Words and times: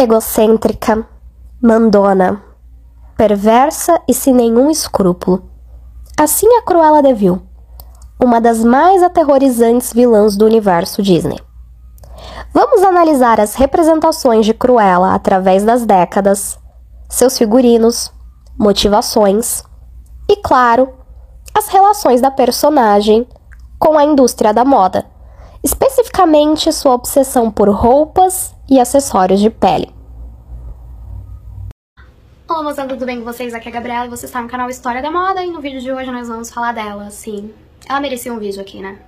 egocêntrica, 0.00 1.04
mandona, 1.60 2.40
perversa 3.16 4.00
e 4.06 4.14
sem 4.14 4.32
nenhum 4.32 4.70
escrúpulo. 4.70 5.50
Assim 6.16 6.46
é 6.56 6.62
Cruella 6.62 7.02
de 7.02 7.12
Vil, 7.14 7.42
uma 8.22 8.40
das 8.40 8.62
mais 8.62 9.02
aterrorizantes 9.02 9.92
vilãs 9.92 10.36
do 10.36 10.46
universo 10.46 11.02
Disney. 11.02 11.40
Vamos 12.54 12.82
analisar 12.82 13.40
as 13.40 13.56
representações 13.56 14.46
de 14.46 14.54
Cruella 14.54 15.14
através 15.14 15.64
das 15.64 15.84
décadas, 15.84 16.56
seus 17.08 17.36
figurinos, 17.36 18.12
motivações 18.56 19.64
e, 20.28 20.36
claro, 20.36 20.92
as 21.52 21.66
relações 21.66 22.20
da 22.20 22.30
personagem 22.30 23.26
com 23.80 23.98
a 23.98 24.04
indústria 24.04 24.54
da 24.54 24.64
moda, 24.64 25.06
especificamente 25.62 26.72
sua 26.72 26.94
obsessão 26.94 27.50
por 27.50 27.68
roupas 27.68 28.56
e 28.68 28.78
acessórios 28.78 29.40
de 29.40 29.48
pele. 29.48 29.88
Olá 32.46 32.62
moçada, 32.62 32.88
tudo 32.88 33.06
bem 33.06 33.18
com 33.18 33.24
vocês? 33.24 33.54
Aqui 33.54 33.68
é 33.68 33.70
a 33.70 33.74
Gabriela 33.74 34.06
e 34.06 34.10
você 34.10 34.26
está 34.26 34.42
no 34.42 34.48
canal 34.48 34.68
História 34.68 35.00
da 35.00 35.10
Moda 35.10 35.42
e 35.42 35.50
no 35.50 35.60
vídeo 35.60 35.80
de 35.80 35.90
hoje 35.90 36.10
nós 36.10 36.28
vamos 36.28 36.50
falar 36.52 36.72
dela, 36.72 37.10
sim. 37.10 37.52
Ela 37.88 38.00
merecia 38.00 38.32
um 38.32 38.38
vídeo 38.38 38.60
aqui, 38.60 38.80
né? 38.80 38.98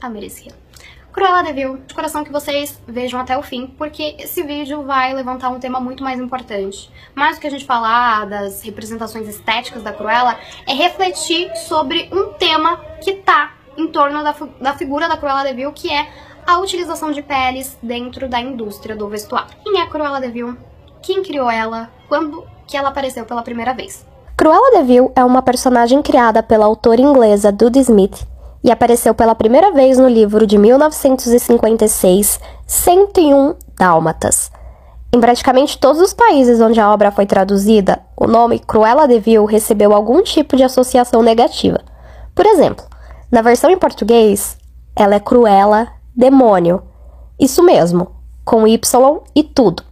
Ela 0.00 0.10
merecia. 0.10 0.52
Cruella 1.12 1.42
de 1.42 1.52
Vil, 1.52 1.78
de 1.78 1.92
coração 1.92 2.22
que 2.22 2.30
vocês 2.30 2.80
vejam 2.86 3.18
até 3.18 3.36
o 3.36 3.42
fim, 3.42 3.66
porque 3.66 4.14
esse 4.18 4.42
vídeo 4.42 4.84
vai 4.84 5.12
levantar 5.12 5.50
um 5.50 5.58
tema 5.58 5.80
muito 5.80 6.04
mais 6.04 6.20
importante. 6.20 6.90
Mais 7.14 7.36
do 7.36 7.40
que 7.40 7.46
a 7.46 7.50
gente 7.50 7.64
falar 7.64 8.26
das 8.26 8.62
representações 8.62 9.28
estéticas 9.28 9.82
da 9.82 9.92
Cruella, 9.92 10.38
é 10.66 10.72
refletir 10.72 11.54
sobre 11.56 12.08
um 12.12 12.32
tema 12.34 12.76
que 13.02 13.14
tá 13.14 13.54
em 13.76 13.88
torno 13.88 14.22
da, 14.22 14.34
da 14.60 14.74
figura 14.74 15.08
da 15.08 15.16
Cruella 15.16 15.44
de 15.44 15.54
Vil, 15.54 15.72
que 15.72 15.90
é 15.92 16.08
a 16.46 16.58
utilização 16.58 17.10
de 17.10 17.22
peles 17.22 17.76
dentro 17.82 18.28
da 18.28 18.40
indústria 18.40 18.96
do 18.96 19.08
vestuário. 19.08 19.50
Quem 19.64 19.80
é 19.80 19.86
Cruella 19.86 20.20
de 20.20 20.28
Vil? 20.28 20.56
Quem 21.02 21.22
criou 21.22 21.50
ela? 21.50 21.90
Quando 22.08 22.44
que 22.66 22.76
ela 22.76 22.88
apareceu 22.88 23.24
pela 23.24 23.42
primeira 23.42 23.74
vez? 23.74 24.06
Cruella 24.36 24.78
de 24.78 24.84
Vil 24.84 25.12
é 25.14 25.24
uma 25.24 25.42
personagem 25.42 26.00
criada 26.02 26.42
pela 26.42 26.66
autora 26.66 27.00
inglesa 27.00 27.52
Dudie 27.52 27.80
Smith 27.80 28.26
e 28.62 28.70
apareceu 28.70 29.14
pela 29.14 29.34
primeira 29.34 29.72
vez 29.72 29.98
no 29.98 30.08
livro 30.08 30.46
de 30.46 30.56
1956, 30.58 32.40
101 32.66 33.54
Dálmatas. 33.76 34.50
Em 35.12 35.20
praticamente 35.20 35.78
todos 35.78 36.00
os 36.00 36.12
países 36.12 36.60
onde 36.60 36.78
a 36.78 36.92
obra 36.92 37.10
foi 37.10 37.26
traduzida, 37.26 38.00
o 38.16 38.26
nome 38.26 38.60
Cruella 38.60 39.08
de 39.08 39.18
Vil 39.18 39.44
recebeu 39.44 39.92
algum 39.92 40.22
tipo 40.22 40.56
de 40.56 40.62
associação 40.62 41.22
negativa. 41.22 41.80
Por 42.34 42.46
exemplo, 42.46 42.84
na 43.30 43.42
versão 43.42 43.70
em 43.70 43.78
português, 43.78 44.56
ela 44.94 45.16
é 45.16 45.20
Cruella 45.20 45.88
Demônio. 46.20 46.82
Isso 47.40 47.62
mesmo, 47.62 48.14
com 48.44 48.66
Y 48.66 49.22
e 49.34 49.42
tudo. 49.42 49.82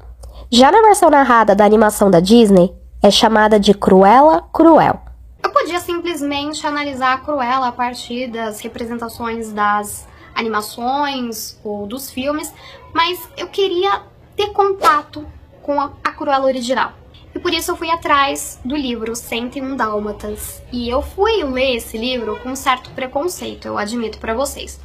Já 0.50 0.70
na 0.70 0.82
versão 0.82 1.08
narrada 1.08 1.56
da 1.56 1.64
animação 1.64 2.10
da 2.10 2.20
Disney, 2.20 2.70
é 3.02 3.10
chamada 3.10 3.58
de 3.58 3.72
Cruella 3.72 4.42
Cruel. 4.52 5.00
Eu 5.42 5.50
podia 5.50 5.80
simplesmente 5.80 6.66
analisar 6.66 7.14
a 7.14 7.18
Cruella 7.20 7.68
a 7.68 7.72
partir 7.72 8.26
das 8.26 8.60
representações 8.60 9.52
das 9.52 10.06
animações 10.34 11.58
ou 11.64 11.86
dos 11.86 12.10
filmes, 12.10 12.52
mas 12.92 13.18
eu 13.34 13.46
queria 13.48 14.02
ter 14.36 14.48
contato 14.48 15.26
com 15.62 15.80
a, 15.80 15.92
a 16.04 16.12
Cruella 16.12 16.44
original. 16.44 16.92
E 17.34 17.38
por 17.38 17.54
isso 17.54 17.70
eu 17.70 17.76
fui 17.76 17.90
atrás 17.90 18.60
do 18.62 18.76
livro 18.76 19.16
101 19.16 19.76
Dálmatas. 19.76 20.62
E 20.70 20.90
eu 20.90 21.00
fui 21.00 21.42
ler 21.42 21.76
esse 21.76 21.96
livro 21.96 22.38
com 22.42 22.54
certo 22.54 22.90
preconceito, 22.90 23.66
eu 23.66 23.78
admito 23.78 24.18
para 24.18 24.34
vocês. 24.34 24.78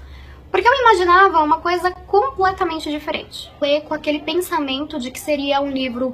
Porque 0.54 0.68
eu 0.68 0.82
imaginava 0.82 1.42
uma 1.42 1.60
coisa 1.62 1.90
completamente 1.90 2.88
diferente. 2.92 3.52
Ler 3.60 3.82
com 3.86 3.96
aquele 3.96 4.20
pensamento 4.20 5.00
de 5.00 5.10
que 5.10 5.20
seria 5.20 5.60
um 5.60 5.72
livro 5.72 6.14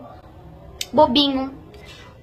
bobinho, 0.94 1.54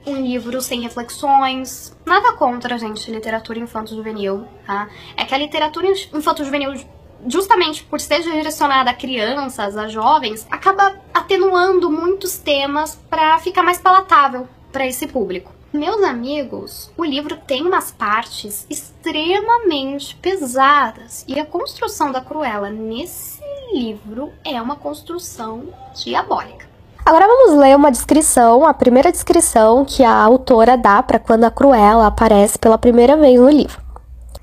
um 0.06 0.16
livro 0.22 0.62
sem 0.62 0.80
reflexões. 0.80 1.94
Nada 2.06 2.32
contra, 2.32 2.78
gente, 2.78 3.10
literatura 3.10 3.58
infanto-juvenil, 3.58 4.48
tá? 4.66 4.88
É 5.14 5.26
que 5.26 5.34
a 5.34 5.36
literatura 5.36 5.88
infanto-juvenil, 5.88 6.82
justamente 7.26 7.84
por 7.84 8.00
ser 8.00 8.22
direcionada 8.22 8.92
a 8.92 8.94
crianças, 8.94 9.76
a 9.76 9.86
jovens, 9.86 10.46
acaba 10.50 10.96
atenuando 11.12 11.90
muitos 11.90 12.38
temas 12.38 12.94
para 13.10 13.38
ficar 13.40 13.62
mais 13.62 13.76
palatável 13.76 14.48
para 14.72 14.86
esse 14.86 15.06
público. 15.06 15.55
Meus 15.76 16.02
amigos, 16.02 16.90
o 16.96 17.04
livro 17.04 17.36
tem 17.36 17.60
umas 17.60 17.90
partes 17.90 18.66
extremamente 18.70 20.16
pesadas 20.16 21.22
e 21.28 21.38
a 21.38 21.44
construção 21.44 22.10
da 22.10 22.22
Cruella 22.22 22.70
nesse 22.70 23.42
livro 23.74 24.32
é 24.42 24.58
uma 24.60 24.76
construção 24.76 25.64
diabólica. 25.94 26.66
Agora 27.04 27.26
vamos 27.26 27.58
ler 27.58 27.76
uma 27.76 27.90
descrição, 27.90 28.66
a 28.66 28.72
primeira 28.72 29.12
descrição 29.12 29.84
que 29.84 30.02
a 30.02 30.14
autora 30.14 30.78
dá 30.78 31.02
para 31.02 31.18
quando 31.18 31.44
a 31.44 31.50
Cruella 31.50 32.06
aparece 32.06 32.58
pela 32.58 32.78
primeira 32.78 33.14
vez 33.14 33.38
no 33.38 33.50
livro. 33.50 33.78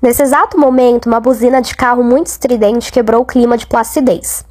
Nesse 0.00 0.22
exato 0.22 0.56
momento, 0.56 1.06
uma 1.06 1.18
buzina 1.18 1.60
de 1.60 1.74
carro 1.74 2.04
muito 2.04 2.28
estridente 2.28 2.92
quebrou 2.92 3.22
o 3.22 3.26
clima 3.26 3.58
de 3.58 3.66
placidez. 3.66 4.44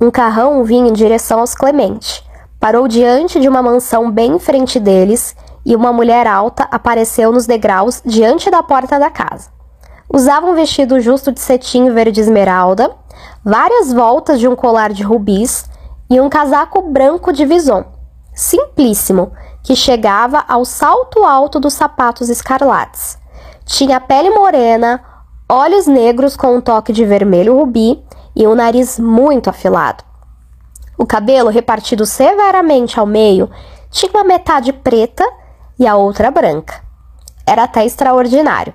Um 0.00 0.10
carrão 0.10 0.64
vinha 0.64 0.88
em 0.88 0.94
direção 0.94 1.40
aos 1.40 1.54
Clemente. 1.54 2.24
Parou 2.58 2.88
diante 2.88 3.38
de 3.38 3.50
uma 3.50 3.62
mansão 3.62 4.10
bem 4.10 4.32
em 4.32 4.38
frente 4.38 4.80
deles 4.80 5.36
e 5.64 5.76
uma 5.76 5.92
mulher 5.92 6.26
alta 6.26 6.68
apareceu 6.70 7.32
nos 7.32 7.46
degraus 7.46 8.02
diante 8.04 8.50
da 8.50 8.62
porta 8.62 8.98
da 8.98 9.10
casa. 9.10 9.50
Usava 10.12 10.46
um 10.46 10.54
vestido 10.54 11.00
justo 11.00 11.32
de 11.32 11.40
cetim 11.40 11.90
verde 11.90 12.20
esmeralda, 12.20 12.94
várias 13.44 13.92
voltas 13.92 14.38
de 14.38 14.46
um 14.46 14.54
colar 14.54 14.92
de 14.92 15.02
rubis 15.02 15.68
e 16.10 16.20
um 16.20 16.28
casaco 16.28 16.82
branco 16.82 17.32
de 17.32 17.46
vison, 17.46 17.84
simplíssimo, 18.34 19.32
que 19.62 19.76
chegava 19.76 20.44
ao 20.46 20.64
salto 20.64 21.24
alto 21.24 21.58
dos 21.58 21.72
sapatos 21.72 22.28
escarlates. 22.28 23.18
Tinha 23.64 24.00
pele 24.00 24.30
morena, 24.30 25.02
olhos 25.48 25.86
negros 25.86 26.36
com 26.36 26.56
um 26.56 26.60
toque 26.60 26.92
de 26.92 27.04
vermelho 27.04 27.56
rubi 27.56 28.02
e 28.34 28.46
um 28.46 28.54
nariz 28.54 28.98
muito 28.98 29.48
afilado. 29.48 30.04
O 30.98 31.06
cabelo, 31.06 31.48
repartido 31.48 32.04
severamente 32.04 32.98
ao 32.98 33.06
meio, 33.06 33.48
tinha 33.90 34.10
uma 34.12 34.24
metade 34.24 34.72
preta 34.72 35.24
e 35.82 35.86
a 35.86 35.96
outra 35.96 36.30
branca. 36.30 36.80
Era 37.44 37.64
até 37.64 37.84
extraordinário. 37.84 38.72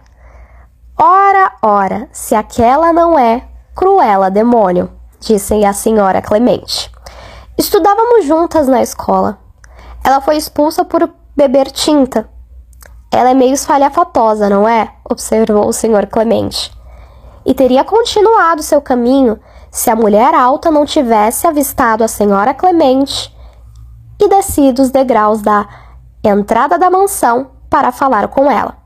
Ora, 1.00 1.54
ora, 1.62 2.10
se 2.12 2.36
aquela 2.36 2.92
não 2.92 3.18
é 3.18 3.48
Cruela 3.74 4.30
demônio, 4.30 4.92
disse 5.18 5.64
a 5.64 5.72
senhora 5.72 6.22
Clemente. 6.22 6.92
Estudávamos 7.58 8.26
juntas 8.26 8.68
na 8.68 8.82
escola. 8.82 9.40
Ela 10.04 10.20
foi 10.20 10.36
expulsa 10.36 10.84
por 10.84 11.10
beber 11.34 11.72
tinta. 11.72 12.30
Ela 13.10 13.30
é 13.30 13.34
meio 13.34 13.54
espalhafatosa, 13.54 14.50
não 14.50 14.68
é? 14.68 14.92
observou 15.10 15.66
o 15.70 15.74
senhor 15.74 16.08
Clemente. 16.08 16.76
E 17.46 17.54
teria 17.54 17.86
continuado 17.86 18.62
seu 18.62 18.82
caminho 18.82 19.40
se 19.72 19.90
a 19.90 19.96
mulher 19.96 20.34
alta 20.36 20.70
não 20.70 20.86
tivesse 20.86 21.48
avistado 21.48 22.04
a 22.04 22.08
senhora 22.08 22.54
Clemente 22.54 23.34
e 24.20 24.28
descido 24.28 24.82
os 24.82 24.90
degraus 24.90 25.42
da 25.42 25.87
entrada 26.24 26.78
da 26.78 26.90
mansão 26.90 27.52
para 27.70 27.92
falar 27.92 28.28
com 28.28 28.50
ela. 28.52 28.78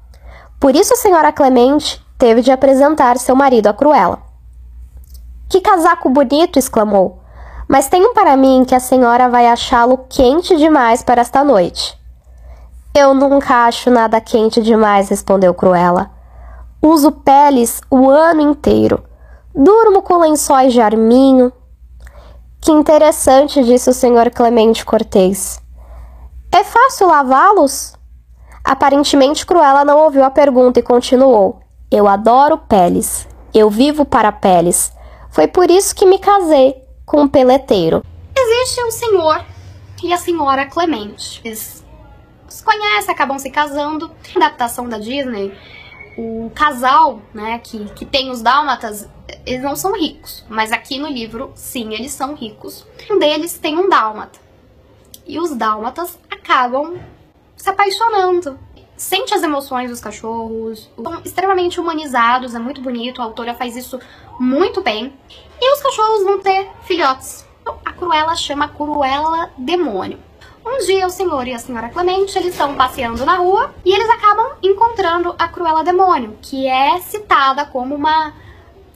Por 0.59 0.75
isso 0.75 0.94
a 0.94 0.97
senhora 0.97 1.31
Clemente 1.31 2.06
teve 2.18 2.42
de 2.42 2.52
apresentar 2.52 3.18
seu 3.18 3.36
marido 3.36 3.68
a 3.68 3.74
Cruella. 3.74 4.19
Que 5.50 5.59
casaco 5.59 6.09
bonito! 6.09 6.59
exclamou. 6.59 7.20
Mas 7.68 7.88
tenho 7.88 8.14
para 8.14 8.38
mim 8.38 8.64
que 8.66 8.75
a 8.75 8.80
senhora 8.80 9.30
vai 9.30 9.47
achá-lo 9.47 10.06
quente 10.09 10.56
demais 10.58 11.02
para 11.02 11.22
esta 11.22 11.44
noite. 11.44 11.97
Eu 12.94 13.14
nunca 13.14 13.66
acho 13.66 13.90
nada 13.90 14.20
quente 14.20 14.62
demais, 14.62 15.09
respondeu 15.09 15.53
Cruella. 15.53 16.12
Uso 16.81 17.12
peles 17.12 17.81
o 17.90 18.09
ano 18.09 18.41
inteiro. 18.41 19.03
Durmo 19.56 20.02
com 20.02 20.18
lençóis 20.18 20.74
de 20.74 20.81
arminho. 20.81 21.52
Que 22.59 22.72
interessante, 22.72 23.64
disse 23.64 23.90
o 23.90 23.94
senhor 23.94 24.30
Clemente 24.30 24.86
Cortês. 24.86 25.62
É 26.53 26.66
fácil 26.66 27.08
lavá-los? 27.08 27.94
Aparentemente, 28.64 29.46
Cruella 29.46 29.86
não 29.86 30.00
ouviu 30.00 30.24
a 30.24 30.30
pergunta 30.30 30.80
e 30.80 30.84
continuou. 30.84 31.62
Eu 31.90 32.08
adoro 32.09 32.58
peles. 32.58 33.26
Eu 33.53 33.70
vivo 33.70 34.03
para 34.03 34.34
peles. 34.34 34.92
Foi 35.30 35.48
por 35.48 35.72
isso 35.72 35.96
que 35.96 36.06
me 36.06 36.20
casei 36.20 36.76
com 37.06 37.22
um 37.22 37.28
peleteiro. 37.28 38.03
Existe 38.36 38.84
um 38.84 38.92
senhor 38.92 39.46
e 40.03 40.12
a 40.12 40.18
senhora 40.18 40.66
Clemente. 40.66 41.40
Eles 41.44 41.86
se 42.50 42.64
conhecem, 42.64 43.14
acabam 43.14 43.40
se 43.40 43.50
casando. 43.50 44.12
Adaptação 44.36 44.90
da 44.90 44.97
Disney, 44.97 45.58
o 46.18 46.52
casal, 46.54 47.22
né, 47.34 47.59
que, 47.64 47.86
que 47.94 48.06
tem 48.06 48.30
os 48.30 48.42
dálmatas, 48.42 49.08
eles 49.46 49.64
não 49.64 49.76
são 49.78 49.97
ricos. 49.97 50.46
Mas 50.50 50.74
aqui 50.74 51.00
no 51.00 51.08
livro, 51.08 51.52
sim, 51.56 51.94
eles 51.94 52.12
são 52.12 52.36
ricos. 52.36 52.86
Um 53.09 53.18
deles 53.18 53.58
tem 53.58 53.78
um 53.78 53.88
dálmata. 53.90 54.51
E 55.32 55.40
os 55.40 55.56
dálmatas 55.56 56.20
acabam 56.30 57.00
se 57.56 57.70
apaixonando. 57.70 58.60
Sente 58.98 59.34
as 59.34 59.42
emoções 59.42 59.90
dos 59.90 60.02
cachorros, 60.02 60.92
são 61.02 61.22
extremamente 61.24 61.80
humanizados, 61.80 62.54
é 62.54 62.60
muito 62.60 62.82
bonito, 62.82 63.22
a 63.22 63.24
autora 63.24 63.54
faz 63.54 63.78
isso 63.78 63.98
muito 64.38 64.82
bem. 64.82 65.18
E 65.58 65.74
os 65.74 65.82
cachorros 65.82 66.24
vão 66.26 66.42
ter 66.42 66.70
filhotes. 66.84 67.48
A 67.86 67.94
Cruella 67.94 68.36
chama 68.36 68.68
Cruella 68.68 69.50
Demônio. 69.58 70.20
Um 70.66 70.80
dia 70.86 71.08
o 71.08 71.10
senhor 71.10 71.48
e 71.48 71.54
a 71.54 71.60
senhora 71.60 71.88
Clemente, 71.88 72.38
eles 72.38 72.52
estão 72.52 72.76
passeando 72.76 73.26
na 73.26 73.38
rua 73.38 73.74
e 73.86 73.94
eles 73.94 74.10
acabam 74.10 74.58
encontrando 74.62 75.34
a 75.40 75.48
Cruella 75.48 75.82
Demônio, 75.82 76.38
que 76.42 76.68
é 76.68 77.00
citada 77.00 77.64
como 77.64 77.96
uma 77.96 78.34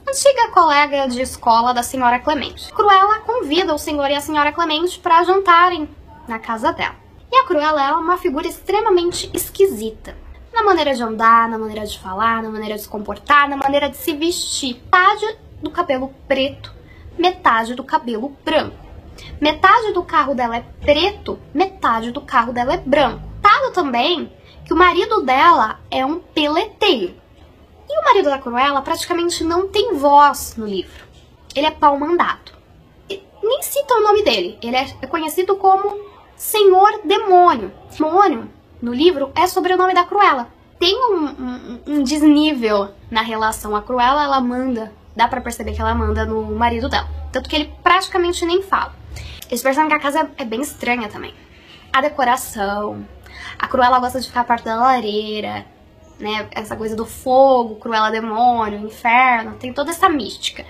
antiga 0.06 0.50
colega 0.52 1.08
de 1.08 1.22
escola 1.22 1.72
da 1.72 1.82
senhora 1.82 2.18
Clemente. 2.18 2.70
Cruella 2.74 3.20
convida 3.20 3.74
o 3.74 3.78
senhor 3.78 4.10
e 4.10 4.14
a 4.14 4.20
senhora 4.20 4.52
Clemente 4.52 4.98
para 4.98 5.24
jantarem 5.24 5.88
na 6.28 6.38
casa 6.38 6.72
dela. 6.72 6.96
E 7.30 7.36
a 7.36 7.44
Cruella 7.44 7.88
é 7.88 7.92
uma 7.92 8.16
figura 8.16 8.46
extremamente 8.46 9.30
esquisita. 9.34 10.16
Na 10.52 10.62
maneira 10.62 10.94
de 10.94 11.02
andar, 11.02 11.48
na 11.48 11.58
maneira 11.58 11.84
de 11.86 11.98
falar, 11.98 12.42
na 12.42 12.48
maneira 12.48 12.76
de 12.76 12.82
se 12.82 12.88
comportar, 12.88 13.48
na 13.48 13.56
maneira 13.56 13.88
de 13.88 13.96
se 13.96 14.12
vestir. 14.14 14.76
Metade 14.76 15.38
do 15.62 15.70
cabelo 15.70 16.14
preto, 16.26 16.72
metade 17.18 17.74
do 17.74 17.84
cabelo 17.84 18.36
branco. 18.44 18.86
Metade 19.40 19.92
do 19.92 20.02
carro 20.02 20.34
dela 20.34 20.56
é 20.56 20.64
preto, 20.80 21.38
metade 21.52 22.10
do 22.10 22.20
carro 22.20 22.52
dela 22.52 22.74
é 22.74 22.78
branco. 22.78 23.22
Tado 23.42 23.72
também 23.72 24.32
que 24.64 24.72
o 24.72 24.76
marido 24.76 25.22
dela 25.22 25.80
é 25.90 26.04
um 26.04 26.18
peleteiro. 26.18 27.14
E 27.88 28.00
o 28.00 28.04
marido 28.04 28.28
da 28.28 28.38
Cruella 28.38 28.82
praticamente 28.82 29.44
não 29.44 29.68
tem 29.68 29.94
voz 29.94 30.54
no 30.56 30.66
livro. 30.66 31.06
Ele 31.54 31.66
é 31.66 31.70
pau 31.70 31.98
mandado. 31.98 32.52
E 33.08 33.22
nem 33.42 33.62
cita 33.62 33.94
o 33.94 34.02
nome 34.02 34.22
dele. 34.22 34.58
Ele 34.60 34.76
é 34.76 35.06
conhecido 35.06 35.56
como 35.56 36.15
Senhor 36.36 37.00
Demônio. 37.04 37.72
Demônio, 37.96 38.50
no 38.80 38.92
livro, 38.92 39.32
é 39.34 39.46
sobre 39.46 39.72
o 39.72 39.76
nome 39.76 39.94
da 39.94 40.04
Cruella. 40.04 40.48
Tem 40.78 40.94
um, 40.94 41.24
um, 41.24 41.80
um 41.86 42.02
desnível 42.02 42.90
na 43.10 43.22
relação. 43.22 43.74
A 43.74 43.82
Cruella, 43.82 44.24
ela 44.24 44.40
manda, 44.40 44.92
dá 45.16 45.26
para 45.26 45.40
perceber 45.40 45.72
que 45.72 45.80
ela 45.80 45.94
manda 45.94 46.26
no 46.26 46.42
marido 46.54 46.88
dela. 46.88 47.08
Tanto 47.32 47.48
que 47.48 47.56
ele 47.56 47.72
praticamente 47.82 48.44
nem 48.44 48.62
fala. 48.62 48.94
Eles 49.48 49.62
percebem 49.62 49.88
que 49.88 49.94
a 49.94 50.00
casa 50.00 50.30
é 50.36 50.44
bem 50.44 50.60
estranha 50.60 51.08
também. 51.08 51.34
A 51.92 52.02
decoração. 52.02 53.06
A 53.58 53.66
Cruella 53.66 53.98
gosta 53.98 54.20
de 54.20 54.26
ficar 54.26 54.44
perto 54.44 54.64
da 54.64 54.76
lareira, 54.76 55.64
né? 56.18 56.48
Essa 56.50 56.76
coisa 56.76 56.94
do 56.94 57.06
fogo, 57.06 57.76
Cruella 57.76 58.10
demônio, 58.10 58.78
inferno, 58.80 59.54
tem 59.54 59.72
toda 59.72 59.90
essa 59.90 60.08
mística. 60.08 60.64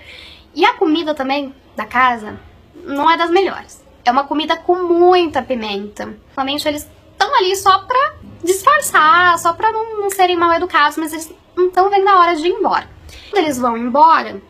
E 0.55 0.65
a 0.65 0.73
comida 0.73 1.13
também 1.13 1.53
da 1.75 1.85
casa 1.85 2.39
não 2.85 3.09
é 3.09 3.17
das 3.17 3.29
melhores. 3.29 3.85
É 4.07 4.11
uma 4.11 4.23
comida 4.23 4.55
com 4.55 4.83
muita 4.83 5.41
pimenta. 5.41 6.17
Realmente 6.33 6.65
eles 6.65 6.89
estão 7.11 7.35
ali 7.35 7.53
só 7.57 7.79
pra 7.79 8.13
disfarçar, 8.41 9.37
só 9.37 9.51
pra 9.51 9.69
não, 9.69 9.99
não 9.99 10.09
serem 10.09 10.37
mal 10.37 10.53
educados, 10.53 10.97
mas 10.97 11.11
eles 11.11 11.29
não 11.53 11.67
estão 11.67 11.89
vendo 11.89 12.07
a 12.07 12.17
hora 12.17 12.35
de 12.37 12.47
ir 12.47 12.51
embora. 12.51 12.89
Quando 13.29 13.43
eles 13.43 13.57
vão 13.57 13.75
embora, 13.75 14.41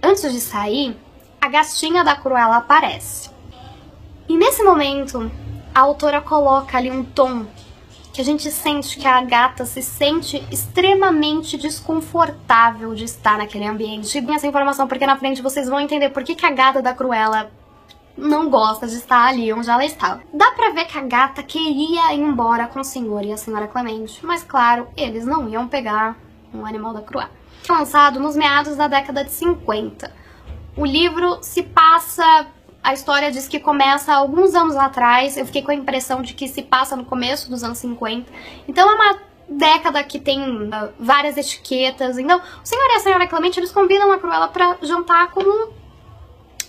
antes 0.00 0.32
de 0.32 0.40
sair, 0.40 0.96
a 1.40 1.48
gatinha 1.48 2.04
da 2.04 2.14
Cruella 2.14 2.58
aparece. 2.58 3.30
E 4.28 4.36
nesse 4.36 4.62
momento, 4.62 5.28
a 5.74 5.80
autora 5.80 6.20
coloca 6.20 6.78
ali 6.78 6.88
um 6.88 7.02
tom 7.02 7.46
que 8.12 8.20
a 8.20 8.24
gente 8.24 8.48
sente 8.48 8.96
que 8.96 9.08
a 9.08 9.20
gata 9.22 9.66
se 9.66 9.82
sente 9.82 10.40
extremamente 10.52 11.56
desconfortável 11.56 12.94
de 12.94 13.02
estar 13.02 13.38
naquele 13.38 13.66
ambiente. 13.66 14.16
E 14.16 14.32
essa 14.32 14.46
informação 14.46 14.86
porque 14.86 15.04
na 15.04 15.16
frente 15.16 15.42
vocês 15.42 15.68
vão 15.68 15.80
entender 15.80 16.10
por 16.10 16.22
que, 16.22 16.36
que 16.36 16.46
a 16.46 16.52
gata 16.52 16.80
da 16.80 16.94
Cruella 16.94 17.50
não 18.16 18.48
gosta 18.48 18.86
de 18.86 18.94
estar 18.94 19.26
ali 19.26 19.52
onde 19.52 19.68
ela 19.68 19.84
estava. 19.84 20.22
Dá 20.32 20.52
pra 20.52 20.70
ver 20.70 20.86
que 20.86 20.98
a 20.98 21.02
gata 21.02 21.42
queria 21.42 22.12
ir 22.14 22.20
embora 22.20 22.66
com 22.66 22.80
o 22.80 22.84
senhor 22.84 23.24
e 23.24 23.32
a 23.32 23.36
senhora 23.36 23.66
Clemente, 23.66 24.24
mas 24.24 24.42
claro, 24.42 24.88
eles 24.96 25.26
não 25.26 25.48
iam 25.48 25.68
pegar 25.68 26.16
um 26.52 26.64
animal 26.64 26.92
da 26.92 27.02
Cruella. 27.02 27.30
Lançado 27.68 28.20
nos 28.20 28.36
meados 28.36 28.76
da 28.76 28.88
década 28.88 29.24
de 29.24 29.30
50. 29.30 30.10
O 30.76 30.84
livro 30.84 31.38
se 31.42 31.62
passa 31.62 32.46
a 32.84 32.92
história 32.92 33.32
diz 33.32 33.48
que 33.48 33.58
começa 33.58 34.12
alguns 34.12 34.54
anos 34.54 34.76
atrás. 34.76 35.38
Eu 35.38 35.46
fiquei 35.46 35.62
com 35.62 35.70
a 35.70 35.74
impressão 35.74 36.20
de 36.20 36.34
que 36.34 36.46
se 36.46 36.60
passa 36.60 36.94
no 36.94 37.06
começo 37.06 37.48
dos 37.48 37.64
anos 37.64 37.78
50. 37.78 38.30
Então 38.68 38.90
é 38.90 38.94
uma 38.94 39.18
década 39.48 40.04
que 40.04 40.18
tem 40.18 40.68
uh, 40.68 40.92
várias 41.00 41.38
etiquetas. 41.38 42.18
Então, 42.18 42.38
o 42.38 42.66
senhor 42.66 42.86
e 42.90 42.96
a 42.96 43.00
senhora 43.00 43.26
Clemente, 43.26 43.58
eles 43.58 43.72
convidam 43.72 44.12
a 44.12 44.18
Cruella 44.18 44.48
para 44.48 44.76
jantar 44.82 45.30
como 45.30 45.72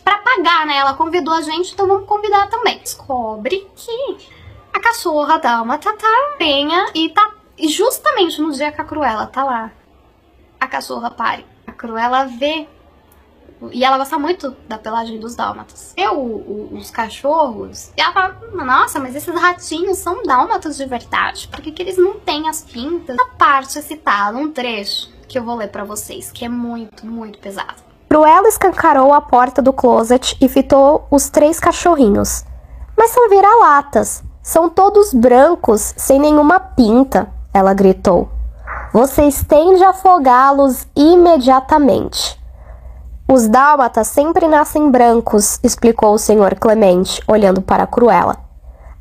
para 0.06 0.20
pagar, 0.20 0.66
né? 0.66 0.78
Ela 0.78 0.94
convidou 0.94 1.34
a 1.34 1.42
gente, 1.42 1.74
então 1.74 1.88
vamos 1.88 2.08
convidar 2.08 2.48
também. 2.48 2.80
Descobre 2.80 3.68
que 3.76 4.30
a 4.72 4.80
cachorra 4.80 5.40
dá 5.40 5.62
uma 5.62 5.78
tatarenha 5.78 6.86
e 6.94 7.10
tá 7.10 7.32
e 7.58 7.70
justamente 7.70 8.42
no 8.42 8.52
dia 8.52 8.72
que 8.72 8.82
a 8.82 8.84
Cruella 8.84 9.26
tá 9.28 9.44
lá, 9.44 9.72
a 10.60 10.68
cachorra 10.68 11.10
pare. 11.10 11.46
A 11.66 11.72
Cruella 11.72 12.26
vê 12.26 12.68
e 13.72 13.84
ela 13.84 13.98
gosta 13.98 14.20
muito 14.20 14.52
da 14.68 14.78
pelagem 14.78 15.20
dos 15.20 15.36
dálmatas. 15.36 15.94
Eu, 15.96 16.70
os 16.72 16.92
cachorros, 16.92 17.92
e 17.98 18.02
ela 18.02 18.12
fala, 18.12 18.66
nossa, 18.66 19.00
mas 19.00 19.16
esses 19.16 19.34
ratinhos 19.34 19.98
são 19.98 20.22
dálmatas 20.24 20.78
de 20.78 20.86
verdade. 20.86 21.48
Por 21.48 21.62
que, 21.62 21.72
que 21.72 21.82
eles 21.82 21.98
não 21.98 22.20
têm 22.20 22.50
as 22.50 22.62
pintas? 22.62 23.18
A 23.18 23.26
parte 23.38 23.82
citada, 23.82 24.38
um 24.38 24.52
trecho 24.52 25.10
que 25.28 25.40
eu 25.40 25.44
vou 25.44 25.56
ler 25.56 25.70
para 25.70 25.84
vocês, 25.84 26.32
que 26.32 26.46
é 26.46 26.50
muito, 26.50 27.06
muito 27.06 27.40
pesado. 27.40 27.85
Cruella 28.16 28.48
escancarou 28.48 29.14
a 29.14 29.20
porta 29.20 29.62
do 29.62 29.74
closet 29.74 30.38
e 30.40 30.48
fitou 30.48 31.06
os 31.12 31.30
três 31.30 31.60
cachorrinhos. 31.60 32.46
Mas 32.98 33.12
são 33.12 33.28
vira-latas. 33.28 34.24
São 34.42 34.70
todos 34.70 35.14
brancos, 35.14 35.94
sem 35.98 36.18
nenhuma 36.18 36.58
pinta, 36.58 37.28
ela 37.54 37.74
gritou. 37.74 38.30
Vocês 38.94 39.44
têm 39.44 39.76
de 39.76 39.84
afogá-los 39.84 40.88
imediatamente. 40.96 42.42
Os 43.30 43.50
dálmatas 43.50 44.08
sempre 44.08 44.48
nascem 44.48 44.90
brancos, 44.90 45.60
explicou 45.62 46.14
o 46.14 46.18
senhor 46.18 46.56
Clemente, 46.56 47.22
olhando 47.28 47.62
para 47.62 47.86
Cruella. 47.86 48.38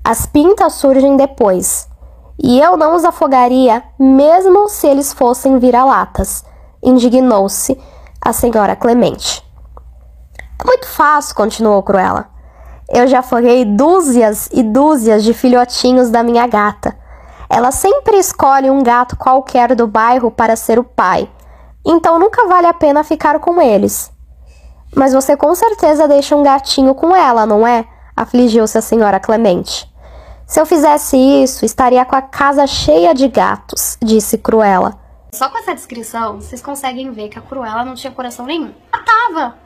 As 0.02 0.26
pintas 0.26 0.72
surgem 0.72 1.16
depois. 1.16 1.88
E 2.36 2.58
eu 2.58 2.76
não 2.76 2.96
os 2.96 3.04
afogaria, 3.04 3.80
mesmo 3.96 4.68
se 4.68 4.88
eles 4.88 5.12
fossem 5.12 5.60
vira-latas, 5.60 6.44
indignou-se 6.82 7.80
a 8.24 8.32
senhora 8.32 8.74
Clemente. 8.74 9.44
É 10.58 10.66
muito 10.66 10.88
fácil, 10.88 11.34
continuou 11.34 11.82
Cruella. 11.82 12.30
Eu 12.88 13.06
já 13.06 13.18
afoguei 13.18 13.66
dúzias 13.66 14.48
e 14.50 14.62
dúzias 14.62 15.22
de 15.22 15.34
filhotinhos 15.34 16.08
da 16.08 16.22
minha 16.22 16.46
gata. 16.46 16.96
Ela 17.50 17.70
sempre 17.70 18.16
escolhe 18.16 18.70
um 18.70 18.82
gato 18.82 19.16
qualquer 19.16 19.74
do 19.74 19.86
bairro 19.86 20.30
para 20.30 20.56
ser 20.56 20.78
o 20.78 20.84
pai, 20.84 21.30
então 21.84 22.18
nunca 22.18 22.48
vale 22.48 22.66
a 22.66 22.72
pena 22.72 23.04
ficar 23.04 23.38
com 23.40 23.60
eles. 23.60 24.10
Mas 24.96 25.12
você 25.12 25.36
com 25.36 25.54
certeza 25.54 26.08
deixa 26.08 26.34
um 26.34 26.42
gatinho 26.42 26.94
com 26.94 27.14
ela, 27.14 27.44
não 27.44 27.66
é? 27.66 27.84
Afligiu-se 28.16 28.78
a 28.78 28.82
senhora 28.82 29.20
Clemente. 29.20 29.92
Se 30.46 30.60
eu 30.60 30.64
fizesse 30.64 31.16
isso, 31.16 31.64
estaria 31.64 32.04
com 32.04 32.16
a 32.16 32.22
casa 32.22 32.66
cheia 32.66 33.14
de 33.14 33.28
gatos, 33.28 33.98
disse 34.00 34.38
Cruella. 34.38 35.03
Só 35.34 35.48
com 35.48 35.58
essa 35.58 35.74
descrição, 35.74 36.40
vocês 36.40 36.62
conseguem 36.62 37.10
ver 37.10 37.28
que 37.28 37.36
a 37.36 37.42
Cruella 37.42 37.84
não 37.84 37.96
tinha 37.96 38.12
coração 38.12 38.46
nenhum. 38.46 38.72
Matava 38.92 39.58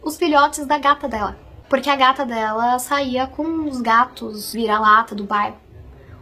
os 0.00 0.16
filhotes 0.16 0.64
da 0.66 0.78
gata 0.78 1.08
dela. 1.08 1.36
Porque 1.68 1.90
a 1.90 1.96
gata 1.96 2.24
dela 2.24 2.78
saía 2.78 3.26
com 3.26 3.68
os 3.68 3.80
gatos 3.80 4.52
vira-lata 4.52 5.12
do 5.12 5.24
bairro. 5.24 5.56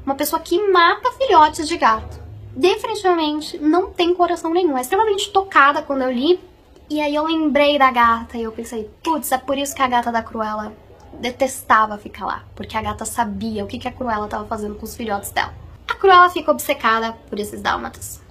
Uma 0.06 0.14
pessoa 0.14 0.40
que 0.40 0.70
mata 0.70 1.12
filhotes 1.12 1.68
de 1.68 1.76
gato. 1.76 2.18
Definitivamente 2.56 3.58
não 3.58 3.90
tem 3.90 4.14
coração 4.14 4.54
nenhum. 4.54 4.78
É 4.78 4.80
extremamente 4.80 5.30
tocada 5.32 5.82
quando 5.82 6.00
eu 6.00 6.10
li 6.10 6.40
e 6.88 6.98
aí 7.02 7.14
eu 7.14 7.26
lembrei 7.26 7.78
da 7.78 7.90
gata 7.90 8.38
e 8.38 8.42
eu 8.44 8.52
pensei, 8.52 8.90
putz, 9.04 9.30
é 9.32 9.36
por 9.36 9.58
isso 9.58 9.74
que 9.74 9.82
a 9.82 9.88
gata 9.88 10.10
da 10.10 10.22
Cruella 10.22 10.72
detestava 11.12 11.98
ficar 11.98 12.24
lá. 12.24 12.44
Porque 12.56 12.74
a 12.74 12.80
gata 12.80 13.04
sabia 13.04 13.62
o 13.62 13.66
que, 13.66 13.86
a 13.86 13.92
Cruella 13.92 14.24
estava 14.24 14.46
fazendo 14.46 14.76
com 14.76 14.86
os 14.86 14.96
filhotes 14.96 15.30
dela. 15.30 15.52
A 15.86 15.94
Cruella 15.94 16.30
fica 16.30 16.50
obcecada 16.50 17.12
por 17.28 17.38
esses 17.38 17.60
dálmatas. 17.60 18.26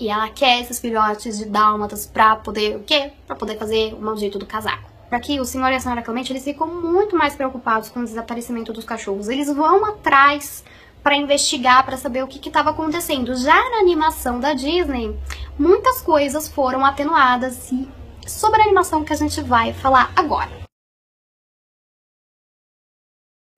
E 0.00 0.08
ela 0.08 0.28
quer 0.30 0.60
esses 0.60 0.78
filhotes 0.78 1.38
de 1.38 1.44
dálmatas 1.44 2.06
pra 2.06 2.36
poder, 2.36 2.76
o 2.76 2.84
quê? 2.84 3.12
Pra 3.26 3.34
poder 3.34 3.58
fazer 3.58 3.94
o 3.94 4.00
maldito 4.00 4.38
do 4.38 4.46
casaco. 4.46 4.88
Aqui, 5.10 5.40
o 5.40 5.44
senhor 5.44 5.72
e 5.72 5.74
a 5.74 5.80
senhora 5.80 6.02
Clemente, 6.02 6.32
eles 6.32 6.44
ficam 6.44 6.66
muito 6.66 7.16
mais 7.16 7.34
preocupados 7.34 7.88
com 7.88 8.00
o 8.00 8.04
desaparecimento 8.04 8.72
dos 8.72 8.84
cachorros. 8.84 9.28
Eles 9.28 9.52
vão 9.52 9.84
atrás 9.86 10.62
para 11.02 11.16
investigar, 11.16 11.84
para 11.84 11.96
saber 11.96 12.22
o 12.22 12.28
que 12.28 12.46
estava 12.46 12.70
acontecendo. 12.70 13.34
Já 13.34 13.70
na 13.70 13.78
animação 13.78 14.38
da 14.38 14.52
Disney, 14.52 15.18
muitas 15.58 16.02
coisas 16.02 16.46
foram 16.48 16.84
atenuadas 16.84 17.72
e 17.72 17.88
sobre 18.26 18.60
a 18.60 18.64
animação 18.64 19.04
que 19.04 19.12
a 19.12 19.16
gente 19.16 19.40
vai 19.40 19.72
falar 19.72 20.12
agora. 20.14 20.50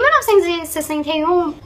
Em 0.00 0.04
1961, 0.04 1.59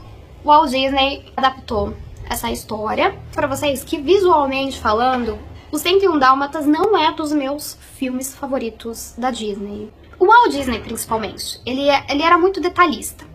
Walt 0.43 0.69
Disney 0.71 1.31
adaptou 1.37 1.95
essa 2.29 2.51
história 2.51 3.17
para 3.33 3.47
vocês 3.47 3.83
que 3.83 3.97
visualmente 3.97 4.79
falando, 4.79 5.37
Os 5.71 5.81
101 5.81 6.19
Dálmatas 6.19 6.65
não 6.65 6.97
é 6.97 7.11
dos 7.11 7.33
meus 7.33 7.77
filmes 7.97 8.33
favoritos 8.33 9.13
da 9.17 9.29
Disney. 9.31 9.91
O 10.17 10.25
Walt 10.25 10.51
Disney, 10.51 10.79
principalmente, 10.79 11.59
ele, 11.65 11.89
é, 11.89 12.05
ele 12.09 12.23
era 12.23 12.37
muito 12.37 12.61
detalhista. 12.61 13.25